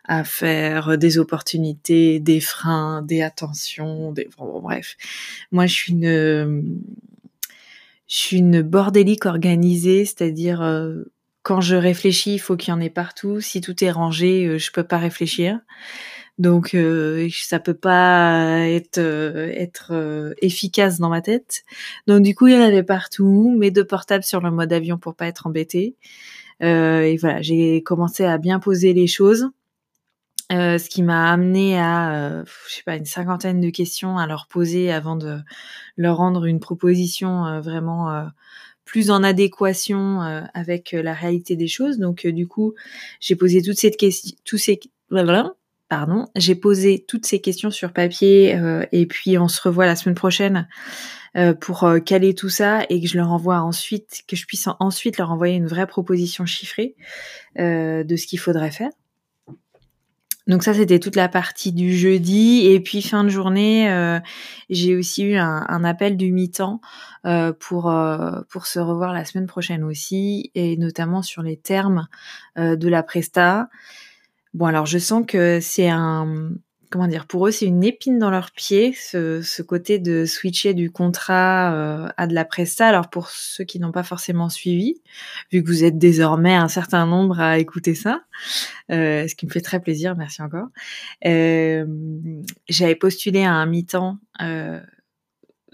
à 0.05 0.25
faire, 0.25 0.99
des 0.99 1.19
opportunités, 1.19 2.21
des 2.21 2.41
freins, 2.41 3.03
des 3.03 3.23
attentions, 3.23 4.13
des 4.13 4.29
bref. 4.39 4.97
Moi, 5.53 5.67
je 5.67 5.75
suis 5.75 5.93
une 5.93 6.79
je 8.07 8.17
suis 8.17 8.39
une 8.39 8.63
bordélique 8.63 9.27
organisée, 9.27 10.07
c'est-à-dire 10.07 10.63
quand 11.43 11.61
je 11.61 11.77
réfléchis, 11.77 12.35
il 12.35 12.39
faut 12.39 12.57
qu'il 12.57 12.73
y 12.73 12.75
en 12.75 12.81
ait 12.81 12.89
partout. 12.89 13.43
Si 13.43 13.61
tout 13.61 13.85
est 13.85 13.91
rangé, 13.91 14.59
je 14.59 14.73
peux 14.73 14.83
pas 14.83 14.97
réfléchir. 14.97 15.61
Donc 16.38 16.74
euh, 16.74 17.29
ça 17.33 17.59
peut 17.59 17.74
pas 17.74 18.61
être 18.68 18.98
euh, 18.98 19.51
être 19.55 19.90
euh, 19.92 20.35
efficace 20.40 20.98
dans 20.98 21.09
ma 21.09 21.20
tête. 21.20 21.64
Donc 22.07 22.22
du 22.22 22.35
coup 22.35 22.46
il 22.46 22.55
y 22.55 22.57
en 22.57 22.62
avait 22.62 22.85
partout, 22.85 23.55
mes 23.59 23.72
deux 23.72 23.85
portables 23.85 24.22
sur 24.22 24.40
le 24.40 24.53
mode 24.53 24.72
avion 24.72 24.98
pour 24.98 25.16
pas 25.16 25.27
être 25.27 25.48
embêté. 25.48 25.96
Euh, 26.62 27.03
et 27.03 27.16
voilà, 27.16 27.42
j'ai 27.42 27.83
commencé 27.83 28.24
à 28.24 28.38
bien 28.38 28.61
poser 28.61 28.92
les 28.92 29.09
choses, 29.09 29.48
ce 30.51 30.88
qui 30.88 31.03
m'a 31.03 31.33
amené 31.33 31.79
à 31.79 32.44
je 32.68 32.74
sais 32.74 32.83
pas 32.85 32.96
une 32.96 33.05
cinquantaine 33.05 33.61
de 33.61 33.70
questions 33.70 34.16
à 34.18 34.27
leur 34.27 34.46
poser 34.48 34.92
avant 34.92 35.16
de 35.16 35.38
leur 35.96 36.16
rendre 36.18 36.46
une 36.46 36.61
proposition 36.61 37.61
vraiment 37.61 38.29
plus 38.85 39.11
en 39.11 39.22
adéquation 39.24 40.20
avec 40.55 40.92
la 40.92 41.14
réalité 41.14 41.57
des 41.57 41.68
choses. 41.68 41.98
Donc 41.98 42.27
du 42.27 42.46
coup 42.46 42.74
j'ai 43.20 43.37
posé 43.37 43.62
toutes 43.62 43.79
ces 43.79 43.90
questions, 43.90 44.37
tous 44.44 44.59
ces 44.59 44.81
pardon, 45.88 46.27
j'ai 46.37 46.55
posé 46.55 47.05
toutes 47.07 47.27
ces 47.27 47.40
questions 47.40 47.70
sur 47.70 47.92
papier 47.92 48.55
euh, 48.57 48.85
et 48.92 49.07
puis 49.07 49.38
on 49.38 49.48
se 49.48 49.61
revoit 49.61 49.87
la 49.87 49.96
semaine 49.96 50.14
prochaine 50.14 50.68
euh, 51.37 51.55
pour 51.55 51.85
euh, 51.85 51.98
caler 51.98 52.35
tout 52.35 52.51
ça 52.51 52.83
et 52.90 53.01
que 53.01 53.09
je 53.09 53.16
leur 53.16 53.31
envoie 53.31 53.61
ensuite, 53.61 54.22
que 54.29 54.37
je 54.37 54.46
puisse 54.46 54.68
ensuite 54.81 55.18
leur 55.18 55.31
envoyer 55.31 55.57
une 55.57 55.66
vraie 55.66 55.87
proposition 55.87 56.46
chiffrée 56.46 56.94
de 57.57 58.16
ce 58.16 58.27
qu'il 58.27 58.38
faudrait 58.38 58.70
faire. 58.70 58.90
Donc 60.46 60.62
ça, 60.62 60.72
c'était 60.72 60.98
toute 60.98 61.16
la 61.16 61.29
partie 61.29 61.72
du 61.72 61.94
jeudi. 61.94 62.66
Et 62.66 62.81
puis 62.81 63.03
fin 63.03 63.24
de 63.24 63.29
journée, 63.29 64.20
j'ai 64.70 64.96
aussi 64.96 65.24
eu 65.24 65.37
un, 65.37 65.66
un 65.68 65.85
appel 65.85 66.16
du 66.16 66.31
mi-temps 66.31 66.81
pour 67.59 67.92
pour 68.48 68.66
se 68.66 68.79
revoir 68.79 69.12
la 69.12 69.24
semaine 69.24 69.48
prochaine 69.48 69.83
aussi, 69.83 70.53
et 70.55 70.77
notamment 70.77 71.22
sur 71.22 71.42
les 71.42 71.57
termes 71.57 72.07
de 72.57 72.88
la 72.88 73.03
presta. 73.03 73.68
Bon, 74.55 74.67
alors 74.67 74.87
je 74.87 74.99
sens 74.99 75.25
que 75.27 75.61
c'est 75.61 75.89
un, 75.89 76.53
comment 76.91 77.07
dire, 77.07 77.27
pour 77.27 77.47
eux 77.47 77.51
c'est 77.51 77.67
une 77.67 77.85
épine 77.85 78.19
dans 78.19 78.31
leur 78.31 78.51
pied, 78.51 78.95
ce, 78.95 79.43
ce 79.43 79.63
côté 79.63 79.99
de 79.99 80.25
switcher 80.25 80.75
du 80.75 80.91
contrat 80.91 81.75
euh, 81.75 82.09
à 82.17 82.27
de 82.27 82.35
la 82.35 82.45
presta. 82.45 82.87
Alors 82.89 83.11
pour 83.11 83.29
ceux 83.29 83.65
qui 83.65 83.79
n'ont 83.79 83.93
pas 83.93 84.03
forcément 84.03 84.49
suivi, 84.49 85.01
vu 85.53 85.63
que 85.63 85.69
vous 85.69 85.85
êtes 85.85 85.99
désormais 85.99 86.55
un 86.55 86.69
certain 86.69 87.07
nombre 87.07 87.41
à 87.41 87.59
écouter 87.59 87.95
ça, 87.95 88.23
euh, 88.91 89.29
ce 89.29 89.35
qui 89.35 89.47
me 89.47 89.51
fait 89.51 89.61
très 89.61 89.81
plaisir, 89.81 90.17
merci 90.17 90.43
encore. 90.43 90.69
Euh, 91.27 91.85
J'avais 92.69 92.97
postulé 92.97 93.45
à 93.45 93.53
un 93.53 93.67
mi-temps 93.67 94.19
euh, 94.41 94.81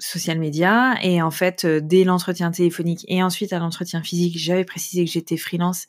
social 0.04 0.38
media. 0.38 0.94
Et 1.02 1.22
en 1.22 1.30
fait 1.30 1.64
euh, 1.64 1.80
dès 1.82 2.04
l'entretien 2.04 2.50
téléphonique 2.50 3.04
et 3.08 3.22
ensuite 3.22 3.52
à 3.52 3.58
l'entretien 3.58 4.02
physique 4.02 4.38
j'avais 4.38 4.64
précisé 4.64 5.04
que 5.04 5.10
j'étais 5.10 5.36
freelance 5.36 5.86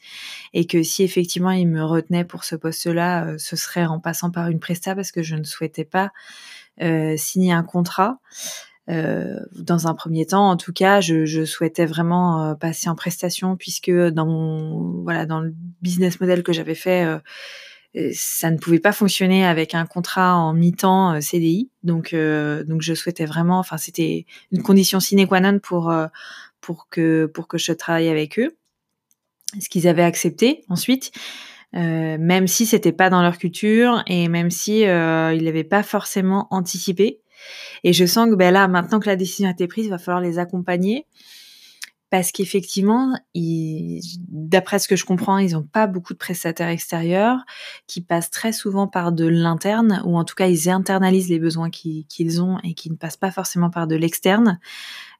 et 0.53 0.65
que 0.65 0.83
si 0.83 1.03
effectivement 1.03 1.51
il 1.51 1.67
me 1.67 1.83
retenait 1.83 2.23
pour 2.23 2.45
ce 2.45 2.55
poste-là 2.55 3.25
euh, 3.25 3.35
ce 3.37 3.55
serait 3.55 3.85
en 3.85 3.99
passant 3.99 4.31
par 4.31 4.47
une 4.49 4.59
presta 4.59 4.95
parce 4.95 5.11
que 5.11 5.21
je 5.21 5.35
ne 5.35 5.43
souhaitais 5.43 5.83
pas 5.83 6.11
euh, 6.81 7.15
signer 7.17 7.53
un 7.53 7.63
contrat. 7.63 8.19
Dans 8.87 9.87
un 9.87 9.95
premier 9.95 10.27
temps 10.27 10.47
en 10.47 10.57
tout 10.57 10.71
cas 10.71 11.01
je, 11.01 11.43
souhaitais 11.43 11.87
vraiment 11.87 12.55
passer 12.55 12.87
en 12.87 12.93
prestation 12.93 13.55
puisque 13.55 13.89
dans 13.89 15.01
voilà 15.03 15.25
dans 15.25 15.39
le 15.39 15.55
business 15.81 16.19
model 16.19 16.43
que 16.43 16.53
j'avais 16.53 16.75
fait 16.75 17.03
ça 18.13 18.51
ne 18.51 18.57
pouvait 18.57 18.79
pas 18.79 18.91
fonctionner 18.91 19.45
avec 19.45 19.73
un 19.73 19.85
contrat 19.85 20.35
en 20.35 20.53
mi-temps 20.53 21.13
euh, 21.13 21.21
CDI. 21.21 21.69
Donc, 21.83 22.13
euh, 22.13 22.63
donc 22.63 22.81
je 22.81 22.93
souhaitais 22.93 23.25
vraiment, 23.25 23.59
enfin, 23.59 23.77
c'était 23.77 24.25
une 24.51 24.63
condition 24.63 24.99
sine 24.99 25.25
qua 25.27 25.39
non 25.39 25.59
pour 25.59 25.89
euh, 25.89 26.07
pour 26.61 26.89
que 26.89 27.25
pour 27.27 27.47
que 27.47 27.57
je 27.57 27.71
travaille 27.71 28.09
avec 28.09 28.37
eux. 28.39 28.55
Ce 29.59 29.69
qu'ils 29.69 29.87
avaient 29.87 30.03
accepté 30.03 30.65
ensuite, 30.67 31.11
même 31.71 32.47
si 32.47 32.65
c'était 32.65 32.91
pas 32.91 33.09
dans 33.09 33.21
leur 33.21 33.37
culture 33.37 34.03
et 34.07 34.27
même 34.27 34.49
si 34.49 34.79
ils 34.79 34.85
n'avaient 35.43 35.63
pas 35.63 35.83
forcément 35.83 36.47
anticipé. 36.49 37.21
Et 37.83 37.93
je 37.93 38.05
sens 38.05 38.27
que 38.27 38.35
ben 38.35 38.51
là, 38.51 38.67
maintenant 38.67 38.99
que 38.99 39.07
la 39.07 39.15
décision 39.15 39.47
a 39.47 39.51
été 39.51 39.67
prise, 39.67 39.85
il 39.85 39.91
va 39.91 39.97
falloir 39.97 40.19
les 40.19 40.39
accompagner 40.39 41.05
parce 42.15 42.31
qu'effectivement, 42.31 43.13
d'après 43.35 44.79
ce 44.79 44.87
que 44.87 44.95
je 44.95 45.03
comprends, 45.03 45.37
ils 45.37 45.51
n'ont 45.51 45.63
pas 45.63 45.85
beaucoup 45.85 46.13
de 46.13 46.17
prestataires 46.17 46.69
extérieurs 46.69 47.39
qui 47.87 47.99
passent 47.99 48.31
très 48.31 48.53
souvent 48.53 48.87
par 48.87 49.11
de 49.11 49.25
l'interne, 49.25 50.01
ou 50.05 50.17
en 50.17 50.23
tout 50.23 50.33
cas, 50.33 50.47
ils 50.47 50.69
internalisent 50.69 51.27
les 51.27 51.39
besoins 51.39 51.69
qu'ils 51.69 52.41
ont 52.41 52.57
et 52.63 52.73
qui 52.73 52.89
ne 52.89 52.95
passent 52.95 53.17
pas 53.17 53.31
forcément 53.31 53.69
par 53.69 53.85
de 53.85 53.97
l'externe. 53.97 54.61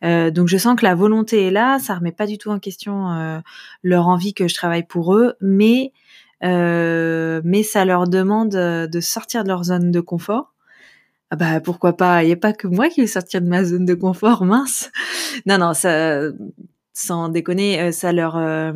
Euh, 0.05 0.31
donc, 0.31 0.47
je 0.47 0.55
sens 0.55 0.79
que 0.79 0.85
la 0.85 0.95
volonté 0.95 1.47
est 1.47 1.51
là, 1.51 1.79
ça 1.79 1.95
remet 1.95 2.13
pas 2.13 2.27
du 2.27 2.37
tout 2.37 2.49
en 2.49 2.59
question 2.59 3.11
euh, 3.11 3.41
leur 3.83 4.07
envie 4.07 4.33
que 4.33 4.47
je 4.47 4.53
travaille 4.53 4.87
pour 4.87 5.15
eux, 5.15 5.33
mais 5.41 5.91
euh, 6.45 7.41
ça 7.63 7.83
leur 7.83 8.07
demande 8.07 8.51
de 8.51 8.99
sortir 9.01 9.43
de 9.43 9.49
leur 9.49 9.65
zone 9.65 9.91
de 9.91 9.99
confort. 9.99 10.53
Ah 11.29 11.35
bah 11.35 11.59
pourquoi 11.59 11.97
pas? 11.97 12.23
Il 12.23 12.27
n'y 12.27 12.33
a 12.33 12.37
pas 12.37 12.53
que 12.53 12.67
moi 12.67 12.87
qui 12.87 13.01
vais 13.01 13.07
sortir 13.07 13.41
de 13.41 13.47
ma 13.47 13.65
zone 13.65 13.83
de 13.83 13.95
confort, 13.95 14.45
mince. 14.45 14.91
Non 15.45 15.57
non, 15.57 15.73
ça 15.73 16.21
sans 16.95 17.29
déconner, 17.29 17.79
euh, 17.81 17.91
ça 17.91 18.11
leur 18.13 18.37
euh, 18.37 18.73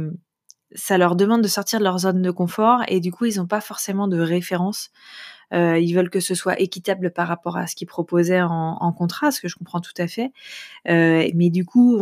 ça 0.75 0.99
leur 0.99 1.15
demande 1.15 1.41
de 1.41 1.47
sortir 1.47 1.79
de 1.79 1.85
leur 1.85 1.97
zone 1.99 2.21
de 2.21 2.31
confort 2.31 2.83
et 2.87 2.99
du 2.99 3.11
coup 3.11 3.25
ils 3.25 3.37
n'ont 3.37 3.47
pas 3.47 3.61
forcément 3.61 4.07
de 4.07 4.19
référence. 4.19 4.91
Euh, 5.53 5.79
ils 5.79 5.93
veulent 5.93 6.11
que 6.11 6.19
ce 6.19 6.35
soit 6.35 6.59
équitable 6.59 7.11
par 7.11 7.27
rapport 7.27 7.57
à 7.57 7.65
ce 7.65 7.75
qu'ils 7.75 7.87
proposaient 7.87 8.41
en, 8.41 8.77
en, 8.79 8.93
contrat, 8.93 9.31
ce 9.31 9.41
que 9.41 9.47
je 9.47 9.55
comprends 9.55 9.81
tout 9.81 9.93
à 9.97 10.07
fait. 10.07 10.31
Euh, 10.87 11.27
mais 11.33 11.49
du 11.49 11.65
coup, 11.65 11.99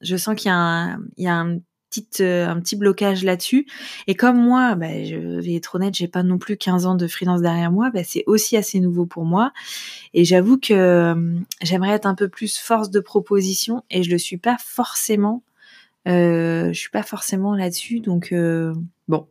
je 0.00 0.16
sens 0.16 0.34
qu'il 0.36 0.48
y 0.48 0.52
a 0.52 0.56
un, 0.56 0.98
il 1.18 1.24
y 1.24 1.28
a 1.28 1.34
un 1.34 1.58
euh, 2.20 2.46
un 2.46 2.60
petit 2.60 2.76
blocage 2.76 3.24
là-dessus. 3.24 3.66
Et 4.06 4.14
comme 4.14 4.36
moi, 4.36 4.74
bah, 4.74 5.04
je 5.04 5.40
vais 5.40 5.54
être 5.54 5.74
honnête, 5.74 5.94
j'ai 5.94 6.08
pas 6.08 6.22
non 6.22 6.38
plus 6.38 6.56
15 6.56 6.86
ans 6.86 6.94
de 6.94 7.06
freelance 7.06 7.42
derrière 7.42 7.70
moi, 7.70 7.90
bah, 7.92 8.04
c'est 8.04 8.24
aussi 8.26 8.56
assez 8.56 8.80
nouveau 8.80 9.06
pour 9.06 9.24
moi. 9.24 9.52
Et 10.14 10.24
j'avoue 10.24 10.58
que 10.58 10.74
euh, 10.74 11.38
j'aimerais 11.62 11.90
être 11.90 12.06
un 12.06 12.14
peu 12.14 12.28
plus 12.28 12.58
force 12.58 12.90
de 12.90 13.00
proposition 13.00 13.82
et 13.90 14.02
je 14.02 14.10
le 14.10 14.18
suis 14.18 14.38
pas 14.38 14.56
forcément. 14.58 15.42
Euh, 16.08 16.72
je 16.72 16.78
suis 16.78 16.90
pas 16.90 17.04
forcément 17.04 17.54
là-dessus, 17.54 18.00
donc 18.00 18.34
bon, 19.06 19.28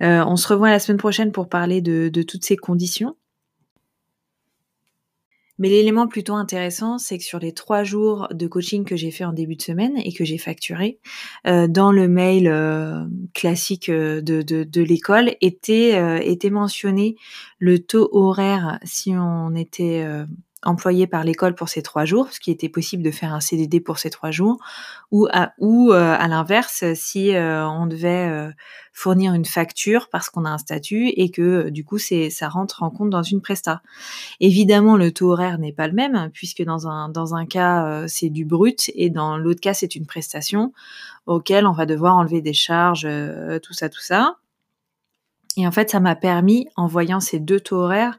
on 0.00 0.36
se 0.36 0.48
revoit 0.48 0.70
la 0.70 0.78
semaine 0.78 0.96
prochaine 0.96 1.30
pour 1.30 1.48
parler 1.48 1.82
de 1.82 2.22
toutes 2.22 2.44
ces 2.44 2.56
conditions. 2.56 3.16
Mais 5.58 5.68
l'élément 5.68 6.06
plutôt 6.06 6.34
intéressant, 6.34 6.98
c'est 6.98 7.18
que 7.18 7.24
sur 7.24 7.38
les 7.38 7.52
trois 7.52 7.82
jours 7.82 8.28
de 8.32 8.46
coaching 8.46 8.84
que 8.84 8.96
j'ai 8.96 9.10
fait 9.10 9.24
en 9.24 9.32
début 9.32 9.56
de 9.56 9.62
semaine 9.62 9.96
et 9.96 10.12
que 10.12 10.24
j'ai 10.24 10.38
facturé, 10.38 10.98
euh, 11.46 11.66
dans 11.66 11.92
le 11.92 12.08
mail 12.08 12.48
euh, 12.48 13.04
classique 13.32 13.88
euh, 13.88 14.20
de, 14.20 14.42
de, 14.42 14.64
de 14.64 14.82
l'école 14.82 15.34
était, 15.40 16.26
était 16.26 16.50
mentionné 16.50 17.16
le 17.58 17.78
taux 17.78 18.08
horaire 18.12 18.78
si 18.84 19.14
on 19.16 19.54
était 19.54 20.04
employé 20.62 21.06
par 21.06 21.22
l'école 21.22 21.54
pour 21.54 21.68
ces 21.68 21.82
trois 21.82 22.04
jours, 22.04 22.32
ce 22.32 22.40
qui 22.40 22.50
était 22.50 22.68
possible 22.68 23.02
de 23.02 23.10
faire 23.10 23.32
un 23.32 23.40
CDD 23.40 23.80
pour 23.80 23.98
ces 23.98 24.10
trois 24.10 24.30
jours, 24.30 24.58
ou 25.10 25.28
à, 25.32 25.52
ou 25.58 25.92
euh, 25.92 26.16
à 26.18 26.26
l'inverse, 26.28 26.84
si 26.94 27.34
euh, 27.34 27.66
on 27.68 27.86
devait 27.86 28.28
euh, 28.28 28.50
fournir 28.92 29.34
une 29.34 29.44
facture 29.44 30.08
parce 30.10 30.30
qu'on 30.30 30.44
a 30.44 30.50
un 30.50 30.58
statut 30.58 31.08
et 31.08 31.30
que 31.30 31.68
du 31.68 31.84
coup 31.84 31.98
c'est 31.98 32.30
ça 32.30 32.48
rentre 32.48 32.82
en 32.82 32.90
compte 32.90 33.10
dans 33.10 33.22
une 33.22 33.42
presta. 33.42 33.82
Évidemment, 34.40 34.96
le 34.96 35.12
taux 35.12 35.32
horaire 35.32 35.58
n'est 35.58 35.72
pas 35.72 35.86
le 35.86 35.94
même 35.94 36.30
puisque 36.32 36.62
dans 36.62 36.88
un 36.88 37.10
dans 37.10 37.34
un 37.34 37.46
cas 37.46 38.08
c'est 38.08 38.30
du 38.30 38.44
brut 38.44 38.90
et 38.94 39.10
dans 39.10 39.36
l'autre 39.36 39.60
cas 39.60 39.74
c'est 39.74 39.94
une 39.94 40.06
prestation 40.06 40.72
auquel 41.26 41.66
on 41.66 41.72
va 41.72 41.86
devoir 41.86 42.16
enlever 42.16 42.40
des 42.40 42.54
charges, 42.54 43.06
tout 43.62 43.72
ça, 43.72 43.88
tout 43.88 44.00
ça. 44.00 44.36
Et 45.56 45.66
en 45.66 45.70
fait, 45.70 45.90
ça 45.90 46.00
m'a 46.00 46.16
permis, 46.16 46.68
en 46.76 46.86
voyant 46.86 47.20
ces 47.20 47.38
deux 47.38 47.60
taux 47.60 47.76
horaires, 47.76 48.18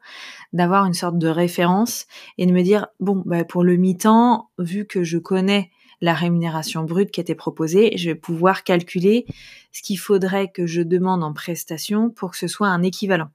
d'avoir 0.53 0.85
une 0.85 0.93
sorte 0.93 1.17
de 1.17 1.27
référence 1.27 2.07
et 2.37 2.45
de 2.45 2.51
me 2.51 2.63
dire, 2.63 2.87
bon, 2.99 3.21
bah, 3.25 3.43
pour 3.43 3.63
le 3.63 3.75
mi-temps, 3.75 4.49
vu 4.57 4.85
que 4.85 5.03
je 5.03 5.17
connais 5.17 5.69
la 6.01 6.13
rémunération 6.13 6.83
brute 6.83 7.11
qui 7.11 7.21
était 7.21 7.35
proposée, 7.35 7.97
je 7.97 8.09
vais 8.09 8.15
pouvoir 8.15 8.63
calculer 8.63 9.25
ce 9.71 9.81
qu'il 9.81 9.97
faudrait 9.97 10.49
que 10.49 10.65
je 10.65 10.81
demande 10.81 11.23
en 11.23 11.33
prestation 11.33 12.09
pour 12.09 12.31
que 12.31 12.37
ce 12.37 12.47
soit 12.47 12.67
un 12.67 12.83
équivalent. 12.83 13.29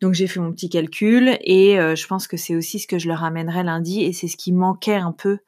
Donc 0.00 0.14
j'ai 0.14 0.26
fait 0.26 0.40
mon 0.40 0.52
petit 0.52 0.68
calcul 0.68 1.38
et 1.40 1.78
euh, 1.78 1.94
je 1.94 2.06
pense 2.06 2.26
que 2.26 2.36
c'est 2.36 2.54
aussi 2.54 2.78
ce 2.78 2.86
que 2.86 2.98
je 2.98 3.08
leur 3.08 3.24
amènerai 3.24 3.62
lundi 3.62 4.02
et 4.02 4.12
c'est 4.12 4.28
ce 4.28 4.36
qui 4.36 4.52
manquait 4.52 4.96
un 4.96 5.12
peu, 5.12 5.38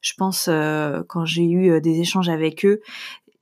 je 0.00 0.14
pense, 0.16 0.46
euh, 0.48 1.02
quand 1.08 1.24
j'ai 1.24 1.44
eu 1.44 1.70
euh, 1.70 1.80
des 1.80 2.00
échanges 2.00 2.28
avec 2.28 2.64
eux. 2.64 2.80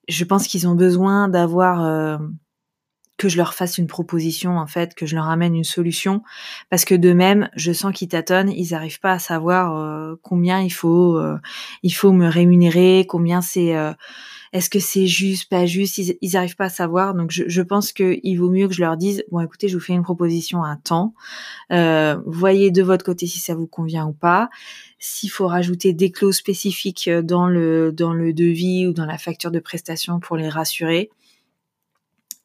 Je 0.09 0.25
pense 0.25 0.47
qu'ils 0.47 0.67
ont 0.69 0.75
besoin 0.75 1.29
d'avoir 1.29 2.19
que 3.21 3.29
je 3.29 3.37
leur 3.37 3.53
fasse 3.53 3.77
une 3.77 3.87
proposition 3.87 4.57
en 4.57 4.67
fait, 4.67 4.95
que 4.95 5.05
je 5.05 5.15
leur 5.15 5.29
amène 5.29 5.55
une 5.55 5.63
solution, 5.63 6.23
parce 6.71 6.87
que 6.87 6.95
de 6.95 7.13
même, 7.13 7.51
je 7.55 7.71
sens 7.71 7.93
qu'ils 7.93 8.09
tâtonnent, 8.09 8.49
ils 8.49 8.71
n'arrivent 8.71 8.99
pas 8.99 9.13
à 9.13 9.19
savoir 9.19 9.77
euh, 9.77 10.15
combien 10.23 10.63
il 10.63 10.71
faut, 10.71 11.19
euh, 11.19 11.37
il 11.83 11.91
faut 11.91 12.13
me 12.13 12.29
rémunérer, 12.29 13.05
combien 13.07 13.43
c'est, 13.43 13.77
euh, 13.77 13.93
est-ce 14.55 14.71
que 14.71 14.79
c'est 14.79 15.07
juste, 15.07 15.51
pas 15.51 15.67
juste, 15.67 15.99
ils, 15.99 16.17
ils 16.23 16.35
arrivent 16.39 16.57
pas 16.57 16.65
à 16.65 16.71
savoir. 16.71 17.13
Donc 17.13 17.31
je, 17.31 17.45
je 17.47 17.61
pense 17.61 17.93
qu'il 17.93 18.39
vaut 18.39 18.49
mieux 18.49 18.69
que 18.69 18.73
je 18.73 18.81
leur 18.81 18.97
dise, 18.97 19.23
bon 19.31 19.41
écoutez, 19.41 19.69
je 19.69 19.77
vous 19.77 19.85
fais 19.85 19.93
une 19.93 20.03
proposition 20.03 20.65
à 20.65 20.77
temps, 20.77 21.13
voyez 22.25 22.71
de 22.71 22.83
votre 22.83 23.05
côté 23.05 23.27
si 23.27 23.39
ça 23.39 23.55
vous 23.55 23.67
convient 23.67 24.07
ou 24.07 24.15
pas. 24.15 24.49
S'il 24.99 25.31
faut 25.31 25.47
rajouter 25.47 25.93
des 25.93 26.11
clauses 26.11 26.37
spécifiques 26.37 27.11
dans 27.11 27.47
le 27.47 27.93
dans 27.93 28.15
le 28.15 28.33
devis 28.33 28.87
ou 28.87 28.93
dans 28.93 29.07
la 29.07 29.19
facture 29.19 29.51
de 29.51 29.59
prestation 29.59 30.21
pour 30.21 30.37
les 30.37 30.49
rassurer, 30.49 31.11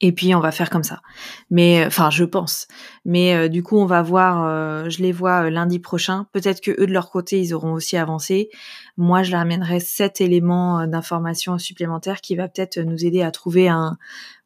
et 0.02 0.12
puis 0.12 0.36
on 0.36 0.42
va 0.42 0.52
faire 0.52 0.70
comme 0.70 0.84
ça. 0.84 1.02
Mais 1.50 1.84
euh, 1.84 1.88
enfin, 1.88 2.10
je 2.10 2.26
pense. 2.26 2.68
Mais 3.06 3.34
euh, 3.34 3.48
du 3.48 3.64
coup, 3.64 3.78
on 3.78 3.86
va 3.86 4.02
voir. 4.02 4.44
Euh, 4.46 4.90
je 4.90 5.02
les 5.02 5.14
vois 5.14 5.50
lundi 5.50 5.80
prochain. 5.80 6.28
Peut-être 6.34 6.62
que 6.62 6.72
eux 6.72 6.86
de 6.86 6.92
leur 6.92 7.10
côté, 7.10 7.40
ils 7.40 7.54
auront 7.54 7.72
aussi 7.72 7.96
avancé. 7.96 8.50
Moi, 8.98 9.24
je 9.24 9.32
leur 9.32 9.40
amènerai 9.42 9.80
sept 9.80 10.20
éléments 10.20 10.86
d'information 10.86 11.58
supplémentaires 11.58 12.20
qui 12.20 12.36
va 12.36 12.50
peut-être 12.50 12.78
nous 12.80 13.06
aider 13.06 13.22
à 13.22 13.32
trouver 13.32 13.70
un 13.70 13.98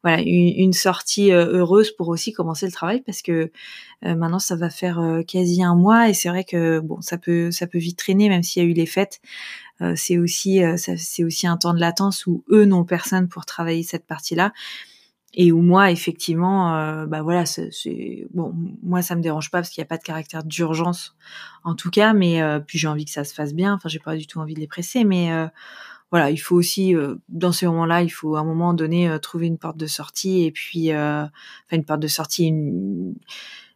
voilà 0.02 0.22
une, 0.24 0.72
sortie 0.72 1.30
heureuse 1.30 1.90
pour 1.90 2.08
aussi 2.08 2.32
commencer 2.32 2.64
le 2.64 2.72
travail 2.72 3.02
parce 3.02 3.20
que 3.20 3.52
maintenant 4.02 4.38
ça 4.38 4.56
va 4.56 4.70
faire 4.70 4.98
quasi 5.28 5.62
un 5.62 5.74
mois 5.74 6.08
et 6.08 6.14
c'est 6.14 6.30
vrai 6.30 6.44
que 6.44 6.80
bon 6.80 7.02
ça 7.02 7.18
peut 7.18 7.50
ça 7.50 7.66
peut 7.66 7.76
vite 7.76 7.98
traîner 7.98 8.30
même 8.30 8.42
s'il 8.42 8.62
y 8.62 8.66
a 8.66 8.68
eu 8.68 8.72
les 8.72 8.86
fêtes. 8.86 9.20
c'est 9.96 10.16
aussi 10.16 10.62
c'est 10.76 11.22
aussi 11.22 11.46
un 11.46 11.58
temps 11.58 11.74
de 11.74 11.80
latence 11.80 12.26
où 12.26 12.42
eux 12.50 12.64
n'ont 12.64 12.84
personne 12.84 13.28
pour 13.28 13.44
travailler 13.44 13.82
cette 13.82 14.06
partie-là 14.06 14.52
et 15.32 15.52
où 15.52 15.62
moi 15.62 15.90
effectivement 15.90 16.74
euh, 16.74 17.06
bah 17.06 17.22
voilà 17.22 17.44
bon 18.34 18.54
moi 18.82 19.02
ça 19.02 19.14
me 19.14 19.22
dérange 19.22 19.50
pas 19.50 19.58
parce 19.58 19.70
qu'il 19.70 19.80
n'y 19.80 19.86
a 19.86 19.88
pas 19.88 19.96
de 19.96 20.02
caractère 20.02 20.42
d'urgence 20.42 21.14
en 21.62 21.74
tout 21.74 21.90
cas 21.90 22.12
mais 22.12 22.42
euh, 22.42 22.58
puis 22.58 22.78
j'ai 22.78 22.88
envie 22.88 23.04
que 23.04 23.10
ça 23.10 23.24
se 23.24 23.34
fasse 23.34 23.54
bien. 23.54 23.74
Enfin 23.74 23.88
j'ai 23.88 24.00
pas 24.00 24.16
du 24.16 24.26
tout 24.26 24.40
envie 24.40 24.54
de 24.54 24.60
les 24.60 24.66
presser 24.66 25.04
mais 25.04 25.32
euh, 25.32 25.46
voilà 26.10 26.30
il 26.30 26.38
faut 26.38 26.56
aussi 26.56 26.94
dans 27.28 27.52
ces 27.52 27.66
moments-là 27.66 28.02
il 28.02 28.08
faut 28.08 28.34
à 28.34 28.40
un 28.40 28.44
moment 28.44 28.74
donné 28.74 29.16
trouver 29.22 29.46
une 29.46 29.58
porte 29.58 29.76
de 29.76 29.86
sortie 29.86 30.44
et 30.44 30.50
puis 30.50 30.92
enfin 30.92 31.30
une 31.70 31.84
porte 31.84 32.00
de 32.00 32.08
sortie 32.08 32.46
une, 32.46 33.14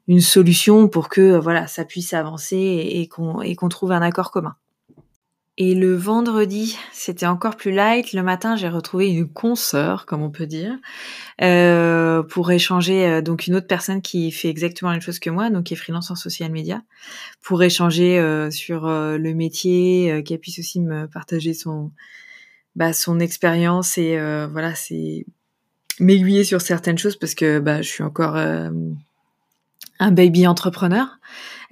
une 0.09 0.21
solution 0.21 0.89
pour 0.89 1.09
que 1.09 1.39
voilà 1.39 1.69
ça 1.69 1.85
puisse 1.85 2.13
avancer 2.13 2.57
et, 2.57 3.07
qu'on 3.07 3.41
et 3.41 3.55
qu'on 3.55 3.69
trouve 3.69 3.93
un 3.93 4.03
accord 4.03 4.33
commun 4.33 4.57
et 5.57 5.77
le 5.77 5.95
vendredi, 5.95 6.77
c'était 6.93 7.27
encore 7.27 7.55
plus 7.57 7.71
light. 7.71 8.13
Le 8.13 8.25
matin, 8.25 8.57
j'ai 8.57 8.69
retrouvé 8.69 9.09
une 9.09 9.29
consoeur, 9.29 10.05
comme 10.05 10.21
on 10.21 10.31
peut 10.31 10.47
dire, 10.47 10.77
euh, 11.43 12.25
pour 12.25 12.51
échanger. 12.51 13.07
Euh, 13.07 13.23
donc 13.23 13.47
une 13.47 13.55
autre 13.55 13.69
personne 13.69 14.03
qui 14.03 14.33
fait 14.33 14.49
exactement 14.49 14.91
la 14.91 14.97
même 14.97 15.03
chose 15.03 15.21
que 15.21 15.31
moi, 15.31 15.51
donc 15.51 15.65
qui 15.65 15.75
est 15.75 15.77
freelance 15.77 16.11
en 16.11 16.17
social 16.17 16.51
media, 16.51 16.83
pour 17.41 17.63
échanger 17.63 18.19
euh, 18.19 18.51
sur 18.51 18.89
le 18.89 19.35
métier, 19.35 20.25
qu'elle 20.25 20.41
puisse 20.41 20.59
aussi 20.59 20.81
me 20.81 21.07
partager 21.07 21.55
son 21.55 21.93
bah, 22.75 22.93
son 22.93 23.21
expérience 23.21 23.97
et 23.97 24.19
voilà, 24.51 24.75
c'est 24.75 25.25
m'aiguiller 26.01 26.43
sur 26.43 26.61
certaines 26.61 26.99
choses 26.99 27.15
parce 27.15 27.37
que 27.37 27.61
bah, 27.61 27.81
je 27.81 27.89
suis 27.89 28.03
encore 28.03 28.35
un 28.35 30.11
baby 30.11 30.49
entrepreneur. 30.49 31.21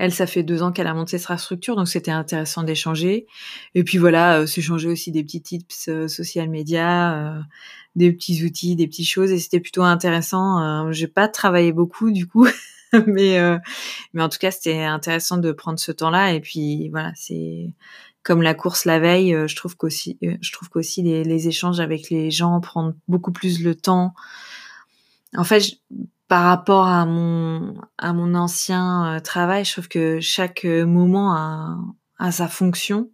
Elle, 0.02 0.12
ça 0.12 0.26
fait 0.26 0.42
deux 0.42 0.64
ans 0.64 0.72
qu'elle 0.72 0.88
a 0.88 0.94
monté 0.94 1.16
sa 1.16 1.38
structure, 1.38 1.76
donc 1.76 1.86
c'était 1.86 2.10
intéressant 2.10 2.64
d'échanger. 2.64 3.24
Et 3.76 3.84
puis 3.84 3.98
voilà, 3.98 4.40
euh, 4.40 4.46
s'échanger 4.46 4.88
aussi 4.88 5.12
des 5.12 5.22
petits 5.22 5.40
tips 5.40 5.88
euh, 5.88 6.08
social 6.08 6.48
media, 6.48 7.14
euh, 7.14 7.40
des 7.94 8.12
petits 8.12 8.44
outils, 8.44 8.74
des 8.74 8.88
petites 8.88 9.06
choses. 9.06 9.30
Et 9.30 9.38
c'était 9.38 9.60
plutôt 9.60 9.84
intéressant. 9.84 10.90
J'ai 10.90 11.06
pas 11.06 11.28
travaillé 11.28 11.70
beaucoup 11.70 12.10
du 12.10 12.26
coup, 12.26 12.48
mais 13.06 13.38
mais 14.12 14.22
en 14.24 14.28
tout 14.28 14.38
cas 14.40 14.50
c'était 14.50 14.82
intéressant 14.82 15.36
de 15.36 15.52
prendre 15.52 15.78
ce 15.78 15.92
temps-là. 15.92 16.32
Et 16.32 16.40
puis 16.40 16.88
voilà, 16.88 17.12
c'est 17.14 17.72
comme 18.24 18.42
la 18.42 18.54
course 18.54 18.86
la 18.86 18.98
veille. 18.98 19.36
je 19.46 19.54
trouve 19.54 19.76
qu'aussi, 19.76 20.18
je 20.20 20.52
trouve 20.52 20.68
qu'aussi 20.68 21.02
les, 21.02 21.22
les 21.22 21.46
échanges 21.46 21.78
avec 21.78 22.10
les 22.10 22.32
gens 22.32 22.60
prennent 22.60 22.96
beaucoup 23.06 23.30
plus 23.30 23.62
le 23.62 23.76
temps. 23.76 24.14
En 25.36 25.44
fait, 25.44 25.60
je, 25.60 25.74
par 26.32 26.44
rapport 26.44 26.86
à 26.86 27.04
mon 27.04 27.74
à 27.98 28.14
mon 28.14 28.34
ancien 28.34 29.16
euh, 29.16 29.20
travail, 29.20 29.66
je 29.66 29.72
trouve 29.72 29.88
que 29.88 30.18
chaque 30.18 30.64
euh, 30.64 30.86
moment 30.86 31.34
a, 31.34 31.76
a 32.18 32.32
sa 32.32 32.48
fonction. 32.48 33.10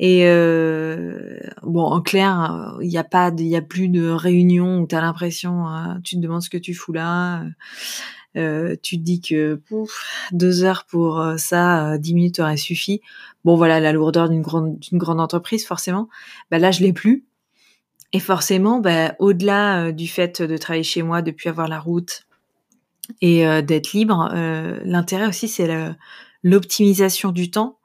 Et 0.00 0.26
euh, 0.26 1.38
bon, 1.62 1.84
en 1.84 2.02
clair, 2.02 2.76
il 2.82 2.88
n'y 2.88 2.98
a 2.98 3.04
pas, 3.04 3.30
il 3.38 3.46
y 3.46 3.54
a 3.54 3.62
plus 3.62 3.88
de 3.88 4.08
réunion 4.08 4.80
où 4.80 4.88
as 4.90 5.00
l'impression, 5.00 5.66
tu 6.02 6.16
te 6.16 6.20
demandes 6.20 6.42
ce 6.42 6.50
que 6.50 6.58
tu 6.58 6.74
fous 6.74 6.92
là, 6.92 7.44
euh, 8.36 8.74
tu 8.82 8.98
te 8.98 9.02
dis 9.04 9.20
que 9.20 9.54
pouf, 9.54 10.28
deux 10.32 10.64
heures 10.64 10.86
pour 10.86 11.24
ça, 11.36 11.98
dix 11.98 12.14
minutes 12.14 12.40
aurait 12.40 12.56
suffi. 12.56 13.00
Bon, 13.44 13.54
voilà, 13.54 13.78
la 13.78 13.92
lourdeur 13.92 14.28
d'une 14.28 14.42
grande 14.42 14.76
d'une 14.80 14.98
grande 14.98 15.20
entreprise, 15.20 15.64
forcément. 15.64 16.08
Bah 16.50 16.58
là, 16.58 16.72
je 16.72 16.80
l'ai 16.80 16.92
plus. 16.92 17.26
Et 18.12 18.18
forcément, 18.18 18.80
bah, 18.80 19.14
au-delà 19.20 19.92
du 19.92 20.08
fait 20.08 20.42
de 20.42 20.56
travailler 20.56 20.82
chez 20.82 21.02
moi, 21.02 21.22
de 21.22 21.30
plus 21.30 21.48
avoir 21.48 21.68
la 21.68 21.78
route 21.78 22.23
et 23.20 23.46
euh, 23.46 23.62
d'être 23.62 23.92
libre, 23.92 24.30
euh, 24.32 24.78
l'intérêt 24.84 25.26
aussi, 25.26 25.48
c'est 25.48 25.68
l'optimisation 26.42 27.32
du 27.32 27.50
temps. 27.50 27.78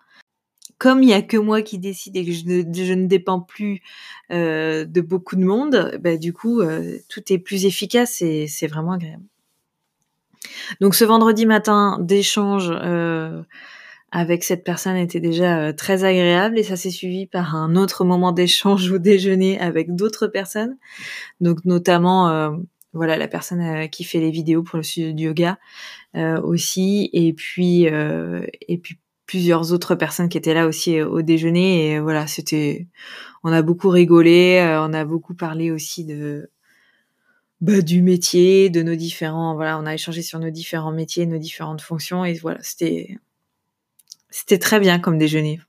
Comme 0.77 1.03
il 1.03 1.07
n'y 1.07 1.13
a 1.13 1.21
que 1.21 1.35
moi 1.35 1.61
qui 1.61 1.77
décide 1.77 2.15
et 2.15 2.25
que 2.25 2.31
je 2.31 2.45
ne, 2.93 3.07
dépends 3.07 3.41
plus 3.41 3.81
de 4.29 5.01
beaucoup 5.01 5.35
de 5.35 5.43
monde, 5.43 5.97
bah, 5.99 6.15
du 6.15 6.31
coup, 6.31 6.61
tout 7.09 7.33
est 7.33 7.37
plus 7.37 7.65
efficace 7.65 8.21
et 8.21 8.47
c'est 8.47 8.67
vraiment 8.67 8.93
agréable. 8.93 9.25
Donc 10.79 10.95
ce 10.95 11.03
vendredi 11.03 11.45
matin 11.45 11.97
d'échange 11.99 12.71
avec 14.11 14.43
cette 14.43 14.63
personne 14.63 14.97
était 14.97 15.19
déjà 15.19 15.59
euh, 15.59 15.73
très 15.73 16.03
agréable 16.03 16.57
et 16.57 16.63
ça 16.63 16.75
s'est 16.75 16.89
suivi 16.89 17.27
par 17.27 17.55
un 17.55 17.75
autre 17.75 18.05
moment 18.05 18.31
d'échange 18.31 18.91
au 18.91 18.97
déjeuner 18.97 19.59
avec 19.59 19.95
d'autres 19.95 20.27
personnes. 20.27 20.77
Donc 21.41 21.63
notamment 21.65 22.29
euh, 22.29 22.51
voilà 22.93 23.17
la 23.17 23.27
personne 23.27 23.61
euh, 23.61 23.87
qui 23.87 24.03
fait 24.03 24.19
les 24.19 24.31
vidéos 24.31 24.63
pour 24.63 24.77
le 24.77 24.83
studio 24.83 25.13
de 25.13 25.21
yoga 25.21 25.59
aussi. 26.43 27.09
Et 27.13 27.33
puis 27.33 27.83
et 27.85 28.77
puis 28.77 28.99
plusieurs 29.25 29.73
autres 29.73 29.95
personnes 29.95 30.29
qui 30.29 30.37
étaient 30.37 30.53
là 30.53 30.67
aussi 30.67 31.01
au 31.01 31.21
déjeuner. 31.21 31.91
Et 31.91 31.99
voilà 31.99 32.27
c'était 32.27 32.87
on 33.43 33.51
a 33.51 33.61
beaucoup 33.61 33.89
rigolé 33.89 34.59
on 34.81 34.93
a 34.93 35.05
beaucoup 35.05 35.35
parlé 35.35 35.71
aussi 35.71 36.05
de 36.05 36.49
bah, 37.61 37.81
du 37.81 38.01
métier 38.01 38.69
de 38.69 38.81
nos 38.81 38.95
différents 38.95 39.53
voilà 39.55 39.77
on 39.79 39.85
a 39.85 39.93
échangé 39.93 40.21
sur 40.21 40.39
nos 40.39 40.49
différents 40.49 40.91
métiers 40.91 41.25
nos 41.25 41.37
différentes 41.37 41.81
fonctions. 41.81 42.25
Et 42.25 42.33
voilà 42.35 42.59
c'était 42.63 43.17
c'était 44.29 44.59
très 44.59 44.79
bien 44.79 44.99
comme 44.99 45.17
déjeuner. 45.17 45.59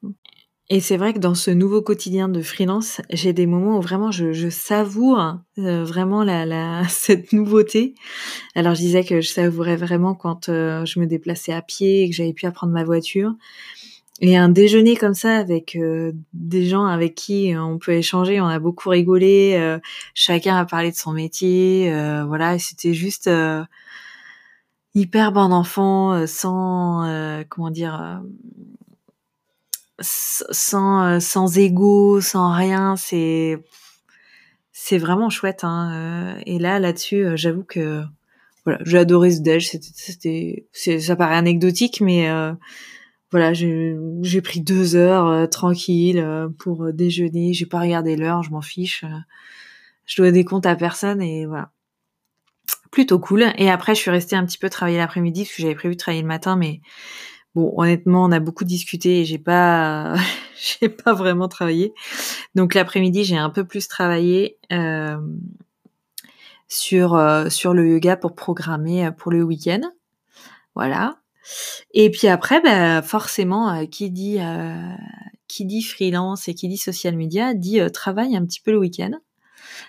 Et 0.72 0.78
c'est 0.78 0.96
vrai 0.96 1.12
que 1.12 1.18
dans 1.18 1.35
ce 1.35 1.50
nouveau 1.50 1.83
quotidien 1.83 2.28
de 2.28 2.42
freelance, 2.42 3.00
j'ai 3.11 3.33
des 3.33 3.46
moments 3.46 3.78
où 3.78 3.80
vraiment 3.80 4.12
je, 4.12 4.33
je 4.33 4.48
savoure 4.48 5.38
euh, 5.59 5.85
vraiment 5.85 6.22
la, 6.22 6.46
la, 6.46 6.85
cette 6.88 7.33
nouveauté. 7.33 7.96
Alors 8.54 8.76
je 8.76 8.80
disais 8.80 9.02
que 9.02 9.20
je 9.20 9.28
savourais 9.28 9.74
vraiment 9.74 10.14
quand 10.14 10.48
euh, 10.48 10.85
je 10.85 11.00
me 11.00 11.06
déplaçais 11.06 11.52
à 11.52 11.61
pied 11.61 12.04
et 12.04 12.09
que 12.09 12.14
j'avais 12.14 12.33
pu 12.33 12.46
apprendre 12.46 12.72
ma 12.72 12.85
voiture. 12.85 13.35
Et 14.20 14.37
un 14.37 14.48
déjeuner 14.48 14.94
comme 14.94 15.14
ça 15.14 15.38
avec 15.38 15.74
euh, 15.74 16.12
des 16.35 16.66
gens 16.66 16.85
avec 16.85 17.16
qui 17.16 17.52
on 17.59 17.78
peut 17.78 17.94
échanger, 17.94 18.40
on 18.40 18.46
a 18.46 18.61
beaucoup 18.61 18.90
rigolé, 18.90 19.78
chacun 20.14 20.56
a 20.56 20.66
parlé 20.66 20.92
de 20.92 20.96
son 20.96 21.12
métier, 21.12 21.90
voilà, 22.26 22.59
c'était 22.59 22.94
juste 22.94 23.28
hyper 24.94 25.33
bon 25.33 25.52
enfant, 25.52 26.12
euh, 26.12 26.26
sans 26.26 27.04
euh, 27.04 27.44
comment 27.48 27.70
dire, 27.70 28.00
euh, 28.00 28.16
sans 30.00 31.20
sans 31.20 31.58
ego, 31.58 32.20
sans 32.20 32.52
rien. 32.52 32.96
C'est 32.96 33.58
c'est 34.72 34.98
vraiment 34.98 35.30
chouette. 35.30 35.64
Hein. 35.64 36.38
Et 36.46 36.58
là, 36.58 36.78
là-dessus, 36.78 37.26
j'avoue 37.36 37.64
que 37.64 38.02
voilà, 38.64 38.78
j'ai 38.84 38.98
adoré 38.98 39.30
ce 39.30 39.40
déj. 39.40 39.70
C'était, 39.70 40.66
ça 40.72 41.16
paraît 41.16 41.36
anecdotique, 41.36 42.00
mais 42.00 42.28
voilà, 43.30 43.52
j'ai, 43.52 43.96
j'ai 44.22 44.40
pris 44.42 44.60
deux 44.60 44.96
heures 44.96 45.48
tranquille 45.50 46.24
pour 46.58 46.92
déjeuner. 46.92 47.52
J'ai 47.52 47.66
pas 47.66 47.80
regardé 47.80 48.16
l'heure, 48.16 48.42
je 48.42 48.50
m'en 48.50 48.62
fiche. 48.62 49.04
je 50.06 50.16
dois 50.16 50.30
des 50.30 50.44
comptes 50.44 50.66
à 50.66 50.76
personne 50.76 51.22
et 51.22 51.46
voilà 51.46 51.70
plutôt 52.90 53.18
cool. 53.18 53.52
Et 53.56 53.70
après, 53.70 53.94
je 53.94 54.00
suis 54.00 54.10
restée 54.10 54.36
un 54.36 54.44
petit 54.44 54.58
peu 54.58 54.68
travailler 54.68 54.98
l'après-midi 54.98 55.44
parce 55.44 55.54
que 55.54 55.62
j'avais 55.62 55.74
prévu 55.74 55.94
de 55.94 56.00
travailler 56.00 56.22
le 56.22 56.28
matin, 56.28 56.56
mais 56.56 56.80
bon, 57.54 57.72
honnêtement, 57.76 58.24
on 58.24 58.32
a 58.32 58.40
beaucoup 58.40 58.64
discuté 58.64 59.20
et 59.20 59.24
j'ai 59.24 59.38
pas, 59.38 60.14
j'ai 60.80 60.88
pas 60.88 61.12
vraiment 61.14 61.48
travaillé. 61.48 61.92
Donc 62.54 62.74
l'après-midi, 62.74 63.24
j'ai 63.24 63.36
un 63.36 63.50
peu 63.50 63.64
plus 63.64 63.88
travaillé 63.88 64.58
euh, 64.72 65.18
sur 66.68 67.14
euh, 67.14 67.48
sur 67.48 67.74
le 67.74 67.88
yoga 67.88 68.16
pour 68.16 68.34
programmer 68.34 69.06
euh, 69.06 69.10
pour 69.10 69.32
le 69.32 69.42
week-end. 69.42 69.80
Voilà. 70.74 71.18
Et 71.92 72.10
puis 72.10 72.28
après, 72.28 72.60
bah, 72.60 73.02
forcément, 73.02 73.86
qui 73.86 74.10
dit 74.10 74.38
qui 75.48 75.64
dit 75.64 75.82
freelance 75.82 76.48
et 76.48 76.54
qui 76.54 76.68
dit 76.68 76.76
social 76.76 77.16
media 77.16 77.54
dit 77.54 77.80
travail 77.92 78.36
un 78.36 78.44
petit 78.44 78.60
peu 78.60 78.70
le 78.70 78.78
week-end. 78.78 79.12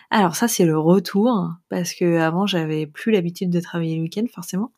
Alors 0.10 0.36
ça 0.36 0.48
c'est 0.48 0.66
le 0.66 0.78
retour 0.78 1.52
parce 1.70 1.94
que 1.94 2.20
avant 2.20 2.46
j'avais 2.46 2.86
plus 2.86 3.12
l'habitude 3.12 3.50
de 3.50 3.60
travailler 3.60 3.96
le 3.96 4.04
week-end 4.04 4.26
forcément. 4.34 4.72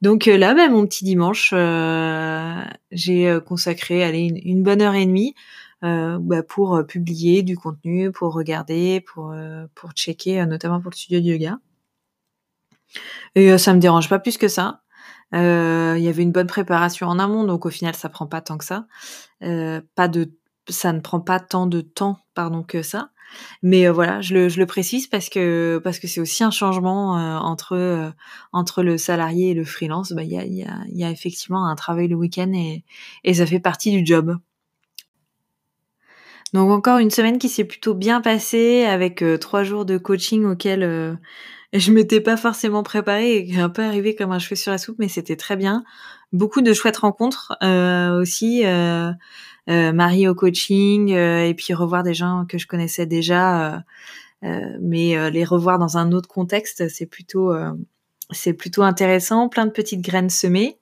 Donc 0.00 0.28
euh, 0.28 0.36
là, 0.36 0.54
bah, 0.54 0.68
mon 0.68 0.86
petit 0.86 1.04
dimanche, 1.04 1.50
euh, 1.52 2.62
j'ai 2.90 3.28
euh, 3.28 3.40
consacré 3.40 4.02
allez, 4.02 4.42
une, 4.44 4.62
bonne 4.62 4.82
heure 4.82 4.94
et 4.94 5.06
demie 5.06 5.34
bah, 5.82 6.42
pour 6.46 6.80
publier 6.86 7.42
du 7.42 7.56
contenu, 7.56 8.12
pour 8.12 8.32
regarder, 8.34 9.00
pour 9.00 9.34
pour 9.74 9.92
checker, 9.92 10.46
notamment 10.46 10.80
pour 10.80 10.90
le 10.90 10.96
studio 10.96 11.20
de 11.20 11.24
yoga. 11.24 11.58
Et 13.34 13.58
ça 13.58 13.74
me 13.74 13.80
dérange 13.80 14.08
pas 14.08 14.20
plus 14.20 14.38
que 14.38 14.48
ça. 14.48 14.82
Il 15.32 15.38
y 15.38 16.08
avait 16.08 16.22
une 16.22 16.30
bonne 16.30 16.46
préparation 16.46 17.08
en 17.08 17.18
amont, 17.18 17.42
donc 17.44 17.66
au 17.66 17.70
final 17.70 17.96
ça 17.96 18.08
prend 18.08 18.26
pas 18.26 18.40
tant 18.40 18.58
que 18.58 18.64
ça. 18.64 18.86
pas 19.40 20.06
de, 20.06 20.32
ça 20.68 20.92
ne 20.92 21.00
prend 21.00 21.20
pas 21.20 21.40
tant 21.40 21.66
de 21.66 21.80
temps, 21.80 22.20
pardon, 22.34 22.62
que 22.62 22.82
ça. 22.82 23.10
Mais 23.62 23.86
euh, 23.86 23.92
voilà, 23.92 24.20
je 24.20 24.34
le, 24.34 24.48
je 24.48 24.58
le, 24.58 24.66
précise 24.66 25.06
parce 25.06 25.28
que 25.28 25.80
parce 25.82 25.98
que 25.98 26.06
c'est 26.06 26.20
aussi 26.20 26.44
un 26.44 26.50
changement 26.50 27.18
euh, 27.18 27.38
entre 27.38 27.76
euh, 27.76 28.10
entre 28.52 28.82
le 28.82 28.98
salarié 28.98 29.50
et 29.50 29.54
le 29.54 29.64
freelance. 29.64 30.12
Bah 30.12 30.22
il 30.22 30.32
y 30.32 30.38
a, 30.38 30.44
y, 30.44 30.62
a, 30.62 30.78
y 30.88 31.04
a 31.04 31.10
effectivement 31.10 31.66
un 31.66 31.74
travail 31.76 32.08
le 32.08 32.16
week-end 32.16 32.52
et, 32.54 32.84
et 33.24 33.34
ça 33.34 33.46
fait 33.46 33.60
partie 33.60 33.90
du 33.90 34.04
job. 34.04 34.38
Donc 36.52 36.70
encore 36.70 36.98
une 36.98 37.10
semaine 37.10 37.38
qui 37.38 37.48
s'est 37.48 37.64
plutôt 37.64 37.94
bien 37.94 38.20
passée 38.20 38.84
avec 38.84 39.24
trois 39.40 39.64
jours 39.64 39.84
de 39.86 39.96
coaching 39.96 40.44
auxquels 40.44 40.82
euh, 40.82 41.14
je 41.72 41.92
m'étais 41.92 42.20
pas 42.20 42.36
forcément 42.36 42.82
préparée 42.82 43.36
et 43.36 43.46
qui 43.46 43.58
un 43.58 43.70
peu 43.70 43.82
arrivé 43.82 44.14
comme 44.14 44.32
un 44.32 44.38
cheveu 44.38 44.56
sur 44.56 44.70
la 44.70 44.78
soupe, 44.78 44.96
mais 44.98 45.08
c'était 45.08 45.36
très 45.36 45.56
bien. 45.56 45.84
Beaucoup 46.32 46.60
de 46.60 46.74
chouettes 46.74 46.98
rencontres 46.98 47.56
aussi. 48.20 48.64
Euh, 49.70 49.92
Marie 49.92 50.26
au 50.26 50.34
coaching 50.34 51.12
euh, 51.12 51.46
et 51.46 51.54
puis 51.54 51.72
revoir 51.72 52.02
des 52.02 52.14
gens 52.14 52.44
que 52.48 52.58
je 52.58 52.66
connaissais 52.66 53.06
déjà, 53.06 53.84
euh, 54.42 54.60
mais 54.80 55.30
les 55.30 55.44
revoir 55.44 55.78
dans 55.78 55.98
un 55.98 56.10
autre 56.10 56.28
contexte, 56.28 56.88
c'est 56.88 57.06
plutôt 57.06 57.52
c'est 58.32 58.54
plutôt 58.54 58.82
intéressant, 58.82 59.48
plein 59.48 59.66
de 59.66 59.70
petites 59.70 60.00
graines 60.00 60.30
semées. 60.30 60.78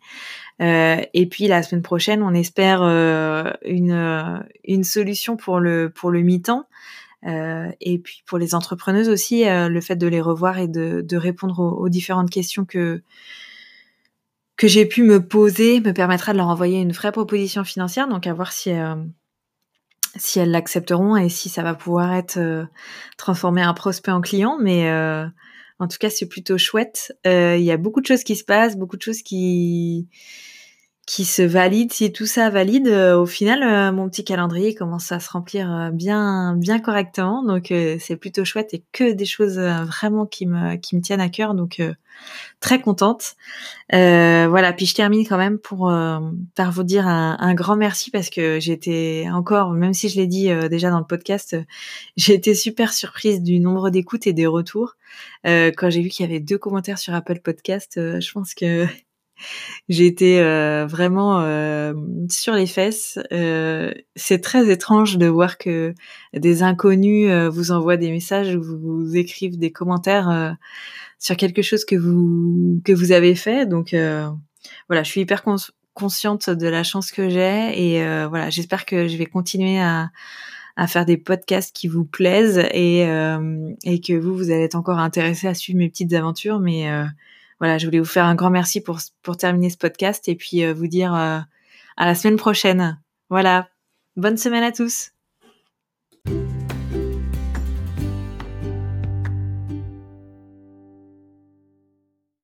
Euh, 0.63 1.01
et 1.15 1.27
puis 1.27 1.47
la 1.47 1.63
semaine 1.63 1.83
prochaine, 1.83 2.23
on 2.23 2.35
espère 2.35 2.83
euh, 2.83 3.51
une, 3.65 4.45
une 4.65 4.85
solution 4.85 5.37
pour 5.37 5.61
le 5.61 5.91
pour 5.91 6.11
le 6.11 6.23
mi-temps. 6.23 6.67
Euh, 7.27 7.71
et 7.81 7.99
puis 7.99 8.23
pour 8.27 8.39
les 8.39 8.55
entrepreneuses 8.55 9.09
aussi, 9.09 9.45
le 9.47 9.81
fait 9.81 9.97
de 9.97 10.07
les 10.07 10.21
revoir 10.21 10.59
et 10.59 10.69
de, 10.69 11.03
de 11.03 11.17
répondre 11.17 11.61
aux, 11.61 11.89
différentes 11.89 12.31
questions 12.31 12.65
que 12.65 13.03
que 14.61 14.69
j'ai 14.69 14.85
pu 14.85 15.05
me 15.05 15.27
poser 15.27 15.81
me 15.81 15.93
permettra 15.93 16.33
de 16.33 16.37
leur 16.37 16.49
envoyer 16.49 16.83
une 16.83 16.93
vraie 16.93 17.13
proposition 17.13 17.65
financière, 17.65 18.09
donc 18.09 18.27
à 18.27 18.35
voir 18.35 18.53
si 18.53 18.71
euh, 18.71 18.95
si 20.17 20.39
elles 20.39 20.51
l'accepteront 20.51 21.17
et 21.17 21.31
si 21.31 21.49
ça 21.49 21.63
va 21.63 21.75
pouvoir 21.75 22.13
être 22.13 22.37
euh, 22.37 22.67
transformé 23.17 23.65
en 23.65 23.73
prospect 23.73 24.11
en 24.11 24.21
client. 24.21 24.59
Mais 24.61 24.91
euh, 24.91 25.25
en 25.79 25.89
tout 25.89 25.97
cas, 25.99 26.11
c'est 26.11 26.29
plutôt 26.29 26.59
chouette. 26.59 27.17
Il 27.25 27.63
y 27.63 27.71
a 27.71 27.79
beaucoup 27.79 28.03
de 28.03 28.07
choses 28.07 28.23
qui 28.23 28.37
se 28.37 28.45
passent, 28.45 28.77
beaucoup 28.77 28.99
de 28.99 29.03
choses 29.03 29.23
qui 29.23 30.11
qui 31.11 31.25
se 31.25 31.43
valide. 31.43 31.93
Si 31.93 32.13
tout 32.13 32.27
ça 32.27 32.51
valide, 32.51 32.87
euh, 32.87 33.19
au 33.19 33.27
final, 33.27 33.65
euh, 33.65 33.91
mon 33.91 34.09
petit 34.09 34.23
calendrier 34.23 34.77
commence 34.77 35.11
à 35.11 35.19
se 35.19 35.29
remplir 35.29 35.69
euh, 35.69 35.91
bien, 35.91 36.55
bien 36.55 36.79
correctement. 36.79 37.43
Donc 37.43 37.75
c'est 37.99 38.15
plutôt 38.15 38.45
chouette 38.45 38.75
et 38.75 38.85
que 38.93 39.11
des 39.11 39.25
choses 39.25 39.59
vraiment 39.59 40.25
qui 40.25 40.47
me, 40.47 40.77
qui 40.77 40.95
me 40.95 41.01
tiennent 41.01 41.21
à 41.21 41.29
cœur. 41.29 41.55
Donc 41.55 41.83
très 42.61 42.81
contente. 42.81 43.35
voilà. 43.91 44.73
Puis 44.73 44.87
je 44.87 44.95
termine 44.95 45.27
quand 45.27 45.37
même 45.37 45.59
pour 45.59 45.93
par 46.55 46.71
vous 46.71 46.85
dire 46.85 47.09
un, 47.09 47.37
un 47.41 47.55
grand 47.55 47.75
merci 47.75 48.13
parce 48.13 48.31
que 48.31 48.61
j'étais 48.61 49.27
encore, 49.33 49.73
même 49.73 49.95
si 49.95 50.09
je 50.09 50.17
l'ai 50.17 50.29
dit 50.29 50.49
déjà 50.69 50.91
dans 50.91 51.01
le 51.01 51.07
podcast, 51.07 51.57
j'ai 52.17 52.35
été 52.35 52.55
super 52.55 52.93
surprise 52.93 53.43
du 53.43 53.59
nombre 53.59 53.91
d'écoutes 53.91 54.29
et 54.29 54.33
des 54.33 54.47
retours. 54.47 54.95
quand 55.45 55.91
j'ai 55.91 56.03
vu 56.03 56.09
qu'il 56.09 56.25
y 56.25 56.29
avait 56.29 56.41
deux 56.41 56.59
commentaires 56.59 56.99
sur 56.99 57.15
Apple 57.15 57.41
Podcast, 57.41 57.95
je 57.97 58.33
pense 58.33 58.55
que 58.55 58.87
été 59.89 60.41
euh, 60.41 60.87
vraiment 60.87 61.41
euh, 61.41 61.95
sur 62.29 62.55
les 62.55 62.67
fesses. 62.67 63.19
Euh, 63.33 63.93
c'est 64.17 64.41
très 64.41 64.71
étrange 64.71 65.19
de 65.19 65.27
voir 65.27 65.59
que 65.59 65.95
des 66.35 66.63
inconnus 66.63 67.31
vous 67.51 67.73
envoient 67.73 67.97
des 67.97 68.11
messages 68.11 68.55
ou 68.55 68.63
vous 68.63 69.17
écrivent 69.17 69.59
des 69.59 69.73
commentaires 69.73 70.57
sur 71.19 71.37
quelque 71.37 71.63
chose 71.63 71.85
que 71.85 71.97
vous 71.97 72.81
que 72.85 72.93
vous 72.93 73.13
avez 73.13 73.35
fait. 73.35 73.67
Donc 73.67 73.95
voilà, 74.89 75.03
je 75.03 75.11
suis 75.11 75.23
hyper 75.23 75.43
consciente 75.95 76.51
de 76.51 76.69
la 76.69 76.83
chance 76.83 77.11
que 77.11 77.29
j'ai 77.29 77.97
et 77.97 78.27
voilà, 78.29 78.51
j'espère 78.51 78.87
que 78.87 79.09
je 79.09 79.17
vais 79.17 79.27
continuer 79.27 79.81
à 79.81 80.11
à 80.77 80.87
faire 80.87 81.05
des 81.05 81.19
podcasts 81.19 81.77
qui 81.77 81.89
vous 81.89 82.05
plaisent 82.07 82.63
et, 82.73 83.01
et 83.85 84.01
que 84.01 84.19
vous, 84.19 84.35
vous 84.35 84.51
allez 84.51 84.63
être 84.63 84.77
encore 84.77 84.99
intéressé 84.99 85.47
à 85.47 85.53
suivre 85.53 85.79
mes 85.79 85.91
petites 85.91 86.15
aventures. 86.15 86.59
Mais 86.59 86.89
voilà, 87.61 87.79
je 87.79 87.87
voulais 87.87 87.99
vous 87.99 88.05
faire 88.07 88.25
un 88.25 88.35
grand 88.35 88.51
merci 88.51 88.81
pour, 88.81 88.99
pour 89.23 89.37
terminer 89.37 89.71
ce 89.71 89.77
podcast 89.77 90.29
et 90.29 90.35
puis 90.35 90.65
euh, 90.65 90.73
vous 90.73 90.87
dire 90.87 91.15
euh, 91.15 91.39
à 91.97 92.07
la 92.07 92.15
semaine 92.15 92.37
prochaine. 92.37 92.99
Voilà, 93.29 93.69
bonne 94.17 94.39
semaine 94.39 94.65
à 94.65 94.73
tous. 94.73 95.13